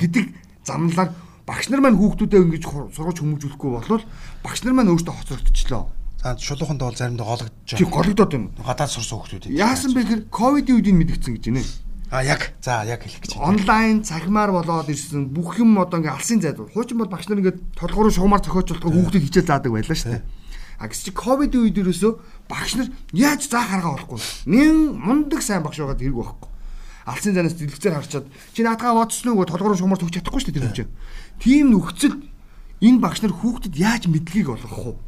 гэдэг 0.00 0.24
замналаар 0.64 1.10
багш 1.44 1.68
нар 1.68 1.84
маань 1.84 2.00
хүүхдүүдээ 2.00 2.40
ингэж 2.48 2.64
сургаж 2.96 3.16
хүмүүжүүлэхгүй 3.20 3.70
болвол 3.70 4.04
багш 4.40 4.64
нар 4.64 4.74
маань 4.74 4.92
өөртөө 4.96 5.14
хоцрогдчихлоо. 5.14 5.84
За 6.24 6.32
шулууханд 6.40 6.80
бол 6.80 6.96
заримдаа 6.96 7.28
гологдож 7.28 7.52
байгаа. 7.52 7.78
Чи 7.78 7.84
гологдоод 7.84 8.32
байна. 8.32 8.48
Гадаад 8.64 8.90
сурсан 8.90 9.20
хүүхдүүд. 9.20 9.52
Яасан 9.52 9.92
бэ 9.92 10.00
гэхээр 10.08 10.22
ковидын 10.32 10.76
үед 10.80 10.88
энэ 10.88 11.00
мэдгдсэн 11.04 11.32
гэж 11.36 11.44
байна. 11.52 11.62
А 12.14 12.22
яг 12.22 12.54
за 12.62 12.86
яг 12.86 13.02
хэлэх 13.02 13.26
гэж 13.26 13.34
байна. 13.34 13.58
Онлайн 13.58 14.06
цагмаар 14.06 14.54
болоод 14.54 14.86
ирсэн 14.86 15.34
бүх 15.34 15.58
юм 15.58 15.74
одоо 15.82 15.98
ингээ 15.98 16.14
алсын 16.14 16.38
зайд. 16.38 16.62
Хуучин 16.62 17.02
бол 17.02 17.10
багш 17.10 17.26
нар 17.26 17.42
ингээ 17.42 17.74
толгороо 17.74 18.14
шугамар 18.14 18.38
зохиож 18.38 18.70
болтгоо 18.70 18.94
хүүхдэд 18.94 19.26
хичээл 19.26 19.50
заадаг 19.50 19.74
байлаа 19.74 19.98
шүү 19.98 20.14
дээ. 20.14 20.22
А 20.78 20.86
гэс 20.86 21.02
чи 21.02 21.10
ковидын 21.10 21.66
үед 21.66 21.74
ерөөсөө 21.74 22.12
багш 22.46 22.78
нар 22.78 22.94
яаж 23.10 23.50
заа 23.50 23.66
харгаа 23.66 23.98
болохгүй. 23.98 24.22
Нин 24.46 24.94
мундаг 24.94 25.42
сайн 25.42 25.66
багш 25.66 25.82
байгаад 25.82 25.98
хэрэг 25.98 26.14
байхгүй. 26.14 26.50
Алсын 27.02 27.34
зайнаас 27.34 27.58
дэлгэцээр 27.58 27.98
харчаад 27.98 28.26
чи 28.54 28.62
наатгаа 28.62 28.94
бодсон 28.94 29.34
уу 29.34 29.42
толгороо 29.42 29.74
шугамар 29.74 29.98
зохиож 29.98 30.22
чадахгүй 30.22 30.38
шүү 30.38 30.54
дээ 30.54 30.62
тэр 30.62 30.70
юм 30.70 30.78
чинь. 30.78 30.94
Тийм 31.42 31.74
нөхцөлд 31.74 32.22
энэ 32.78 33.02
багш 33.02 33.26
нар 33.26 33.34
хүүхдэд 33.34 33.74
яаж 33.74 34.06
мэдлэгийг 34.06 34.54
олгох 34.54 34.86
вэ? 34.86 35.02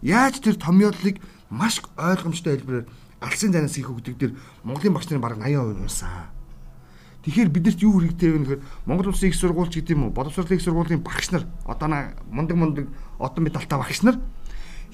яаж 0.00 0.40
тэр 0.40 0.56
томьёолыг 0.56 1.20
маш 1.52 1.84
ойлгомжтой 2.00 2.56
хэлбэрээр 2.56 2.86
алсын 3.20 3.52
занаас 3.52 3.76
хийх 3.76 3.92
хөгдөг 3.92 4.16
дээр 4.16 4.32
Монголын 4.64 4.96
багш 4.96 5.12
нарын 5.12 5.22
бараг 5.22 5.44
80% 5.44 5.84
унсан. 5.84 6.37
Тэгэхээр 7.24 7.50
бидэрт 7.50 7.80
юу 7.82 7.98
хэрэгтэй 7.98 8.30
вэ 8.30 8.38
гэхээр 8.38 8.62
Монгол 8.86 9.10
Улсын 9.10 9.28
их 9.28 9.36
сургууль 9.36 9.68
ч 9.68 9.82
гэдэм 9.82 10.08
үү, 10.08 10.14
боловсролын 10.14 10.54
их 10.54 10.62
сургуулийн 10.62 11.02
багш 11.02 11.34
нар 11.34 11.44
одоо 11.66 12.14
мундаг 12.30 12.56
мундаг 12.56 12.86
отон 13.18 13.44
медальтай 13.44 13.78
багш 13.78 14.02
нар 14.06 14.22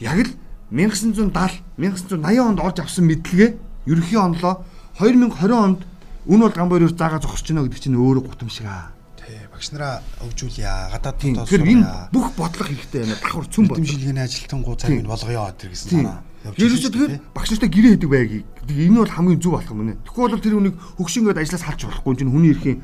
яг 0.01 0.19
л 0.25 0.33
1970 0.73 1.31
1980 1.77 2.41
онд 2.41 2.59
орж 2.65 2.81
авсан 2.81 3.05
мэдлэгээ 3.07 3.51
ерөнхий 3.87 4.19
онлоо 4.19 4.65
2020 4.99 5.53
онд 5.53 5.81
үн 6.27 6.41
бол 6.41 6.51
гамбайр 6.51 6.89
заага 6.89 7.21
зогсож 7.21 7.45
байна 7.53 7.69
гэдэг 7.69 7.81
чинь 7.85 8.01
өөрөө 8.01 8.25
гутам 8.25 8.49
шиг 8.49 8.67
аа. 8.67 8.97
Тий, 9.21 9.37
багш 9.53 9.69
нараа 9.77 10.01
өвжүүлье. 10.25 10.65
Гадаад 10.97 11.17
дотоос. 11.21 11.49
Тэгэхээр 11.53 11.69
энэ 11.69 12.09
бүх 12.13 12.33
бодлого 12.33 12.69
хэрэгтэй 12.73 13.01
байна. 13.05 13.17
Давхар 13.21 13.47
цүн 13.53 13.69
бодлого. 13.69 13.85
Дэмжлэгийн 13.85 14.25
ажилтнууд 14.25 14.81
цаг 14.81 14.91
нь 14.97 15.05
болгоё 15.05 15.45
гэдэг 15.53 15.69
гэсэн 15.69 15.91
санаа. 16.01 16.25
Ерөөсөө 16.45 16.93
тэгэхээр 16.93 17.13
багш 17.33 17.57
нартай 17.57 17.71
гэрээ 17.73 17.93
хийдэг 17.97 18.11
байгийг. 18.13 18.45
Энэ 18.69 19.01
бол 19.01 19.09
хамгийн 19.09 19.41
зүг 19.41 19.53
болох 19.57 19.73
юм 19.73 19.81
нэ. 19.89 19.97
Тэгэхгүй 20.05 20.29
бол 20.29 20.45
тэр 20.45 20.55
хүнийг 20.61 20.77
хөгшингөд 21.01 21.41
ажлаас 21.41 21.65
халж 21.65 21.81
болохгүй 21.89 22.15
чинь 22.21 22.33
хүний 22.37 22.53
эрхийн 22.53 22.79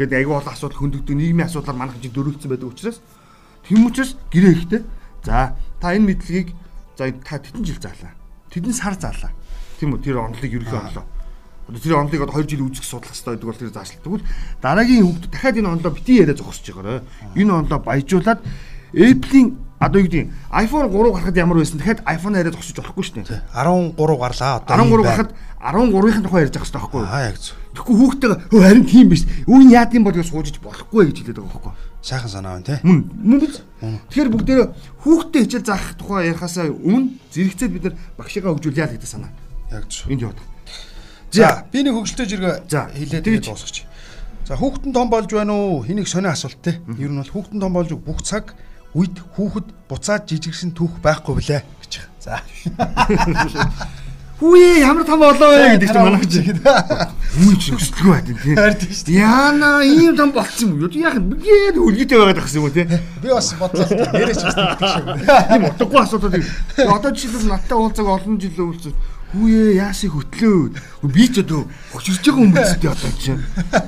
гэдэг 0.00 0.16
аягүй 0.16 0.32
бол 0.40 0.48
асуудал 0.48 0.80
хөндөгдөг 0.80 1.16
нийгмийн 1.20 1.44
асуудлаар 1.44 1.76
манайх 1.76 2.00
чинь 2.00 2.16
дөрөвлөсөн 2.16 2.48
байдаг 2.48 2.72
учраас 2.72 3.04
тэм 3.68 3.84
учраас 3.84 4.16
гэрээ 4.32 4.54
хийхтэй. 4.56 4.82
За 5.28 5.52
та 5.76 5.92
энэ 5.92 6.08
мэдлэгийг 6.08 6.56
за 6.96 7.12
та 7.20 7.36
тэдэн 7.36 7.64
жил 7.68 7.76
заалаа. 7.76 8.16
Тэдэн 8.48 8.72
сар 8.72 8.96
заалаа. 8.96 9.36
Тийм 9.76 9.92
үү 9.92 10.00
тэр 10.00 10.16
онолыг 10.16 10.48
ерөнхий 10.48 10.80
онлоо. 10.80 11.04
Одоо 11.68 11.80
тэр 11.84 11.94
онолыг 12.00 12.22
одоо 12.24 12.40
2 12.40 12.48
жил 12.48 12.64
үүсгэх 12.64 12.88
судлах 12.88 13.12
хэрэгтэй 13.12 13.36
гэдэг 13.36 13.48
бол 13.48 13.60
тэр 13.60 13.72
заашлт. 13.76 14.00
Тэгвэл 14.00 14.24
дараагийн 14.64 15.04
хүүхд 15.04 15.24
дахиад 15.28 15.60
энэ 15.60 15.68
онлоо 15.68 15.92
бити 15.92 16.12
яриа 16.16 16.34
зогсож 16.34 16.64
байгаарай. 16.64 17.04
Энэ 17.36 17.52
онлоо 17.52 17.78
баяжуулаад 17.78 18.40
Apple-ийн 18.92 19.56
одоо 19.82 19.98
юу 19.98 20.06
гэдэг 20.06 20.30
iPhone 20.54 20.86
3 20.86 21.10
гарахад 21.10 21.36
ямар 21.36 21.58
байсан 21.58 21.78
дахиад 21.78 22.00
iPhone 22.06 22.38
яриа 22.38 22.54
зогсож 22.54 22.78
болохгүй 22.78 23.02
шүү 23.02 23.26
дээ. 23.26 23.42
13 23.50 23.98
гарлаа 23.98 24.62
одоо 24.62 24.76
13 24.78 25.02
гарахад 25.02 25.30
13-ын 25.58 26.22
тухай 26.22 26.42
ярьж 26.46 26.54
байгаа 26.54 26.62
хэрэгтэй 26.62 26.78
байхгүй 26.78 27.00
юу? 27.02 27.10
Аа 27.10 27.26
яг 27.26 27.36
зөв. 27.42 27.56
Тэгэхгүй 27.74 27.96
хүүхдээ 27.98 28.30
хөө 28.50 28.62
харин 28.62 28.86
тийм 28.86 29.06
биш. 29.10 29.22
Үүн 29.46 29.70
яад 29.74 29.94
юм 29.94 30.04
бол 30.06 30.14
гэж 30.14 30.28
суужиж 30.30 30.56
болохгүй 30.62 31.02
гэж 31.10 31.16
хэлээд 31.18 31.38
байгаа 31.42 31.50
байхгүй 31.50 31.72
юу? 31.74 31.90
Сайхан 32.02 32.30
санаа 32.30 32.52
байна 32.58 32.66
те. 32.66 32.78
Мөн 32.82 32.98
мөн 33.10 33.38
биз. 33.42 33.62
Тэгэхээр 33.82 34.30
бүгдээ 34.30 34.58
хүүхдээ 35.02 35.42
хичээл 35.42 35.66
заах 35.66 35.94
тухай 35.98 36.30
ярихаасаа 36.30 36.66
өмнө 36.70 37.18
зэрэгцээд 37.30 37.72
бид 37.74 37.84
нар 37.86 37.94
багшигаа 38.18 38.54
хөгжүүлъя 38.54 38.86
л 38.86 38.94
гэдэг 38.98 39.10
санаа. 39.10 39.30
Яг 39.70 39.86
зөв. 39.86 40.10
Энд 40.10 40.22
яваад. 40.22 40.40
За 41.30 41.64
би 41.70 41.78
нэг 41.82 41.94
хөгжөлтэй 41.94 42.26
зэрэг 42.26 42.66
хэлээд 42.70 43.24
тэгээд 43.24 43.46
дуусгач. 43.46 43.86
За 44.44 44.58
хүүхдэн 44.58 44.92
том 44.92 45.08
болж 45.08 45.30
байна 45.30 45.54
уу? 45.54 45.86
Хэнийг 45.86 46.10
сонио 46.10 46.34
асуулт 46.34 46.58
те. 46.58 46.82
Ер 46.98 47.14
нь 47.14 47.22
бол 47.22 47.30
хүүхдэн 47.30 47.62
том 47.62 47.72
болж 47.72 47.94
бүх 47.94 48.20
цаг 48.26 48.52
үед 48.94 49.16
хүүхэд 49.36 49.66
буцаад 49.88 50.28
жижигсэн 50.28 50.76
түүх 50.76 51.00
байхгүй 51.00 51.34
блэ 51.40 51.58
гэж. 51.64 51.92
За. 52.20 52.40
Хүүе 54.42 54.82
ямар 54.82 55.06
том 55.06 55.20
болоо 55.22 55.54
вэ 55.54 55.78
гэдэг 55.78 55.88
чинь 55.88 56.02
манайх 56.02 56.26
чинь. 56.26 56.58
Үгүй 57.38 57.56
ч 57.62 57.70
өсөлтгүй 57.72 58.10
байдаг 58.10 58.36
тийм. 58.42 59.14
Яана 59.14 59.86
ийм 59.86 60.16
том 60.18 60.34
болцсон 60.34 60.74
юм 60.74 60.82
юу? 60.82 60.90
Яг 60.98 61.16
бигээд 61.22 61.78
үлгэтэй 61.78 62.18
байгаад 62.18 62.42
тахсан 62.42 62.58
юм 62.58 62.66
уу 62.66 62.74
тийм. 62.74 62.90
Би 63.22 63.30
бас 63.30 63.54
бодлоо 63.54 63.86
нэрэж 63.86 64.42
бас. 64.42 64.58
Тийм 65.46 65.62
утгагүй 65.70 66.00
асуудал. 66.02 66.34
Одоо 66.90 67.10
жишээлбэл 67.14 67.54
надтай 67.54 67.78
уулзаг 67.78 68.06
олон 68.10 68.40
жил 68.42 68.58
уулзсан 68.66 68.94
Хүүе 69.32 69.80
яашиг 69.80 70.12
хөтлөө. 70.12 70.76
Би 71.08 71.24
ч 71.24 71.40
одоо 71.40 71.64
хожирж 71.88 72.20
байгаа 72.20 72.44
юм 72.44 72.52
биз 72.52 72.76
дээ 72.76 72.92
одоо 72.92 73.12
чинь. 73.16 73.40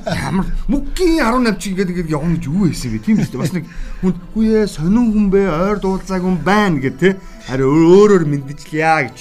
Ямар 0.08 0.48
мөгийн 0.72 1.20
18 1.20 1.60
чи 1.60 1.68
ингээд 1.76 1.92
ингээд 1.92 2.14
явна 2.16 2.40
гэж 2.40 2.48
юу 2.48 2.64
хийсэн 2.64 2.96
бэ? 2.96 3.04
Тийм 3.04 3.20
биз 3.20 3.28
дээ. 3.28 3.44
Бас 3.44 3.52
нэг 3.52 3.68
хүн 4.00 4.16
хүүе 4.32 4.64
сонин 4.64 5.12
хүн 5.12 5.28
бэ, 5.28 5.42
ойр 5.44 5.78
дуулзааг 5.84 6.24
хүн 6.24 6.40
байна 6.40 6.80
гэх 6.80 6.96
те. 6.96 7.20
Харин 7.44 7.68
өөрөөр 7.68 8.24
мэдчихлээ 8.24 9.00
гэж. 9.04 9.18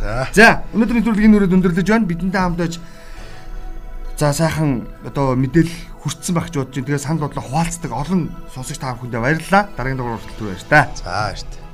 За. 0.00 0.28
За, 0.32 0.48
өнөөдрийн 0.72 1.04
төлөвлөгийн 1.04 1.32
нүрээд 1.36 1.56
өндөрлөж 1.60 1.88
байна. 1.92 2.08
Бидэнтэй 2.08 2.40
хамтаж 2.40 2.72
за 4.16 4.32
сайхан 4.32 4.88
одоо 5.04 5.36
мэдээлэл 5.36 6.00
хүртсэн 6.00 6.32
байх 6.32 6.48
гэж 6.48 6.56
бодож 6.56 6.72
байна. 6.72 6.88
Тэгээ 6.88 7.04
санд 7.04 7.20
бодлоо 7.20 7.44
хуваалцдаг 7.44 7.92
олон 7.92 8.32
сонсогч 8.56 8.80
та 8.80 8.96
бүхэндээ 8.96 9.20
баярлалаа. 9.20 9.68
Дараагийн 9.76 10.00
дугаар 10.00 10.24
хүртэл 10.24 10.48
баяр 10.48 10.64
та. 10.72 10.80
За, 10.96 11.04
баяр 11.04 11.40
та. 11.44 11.65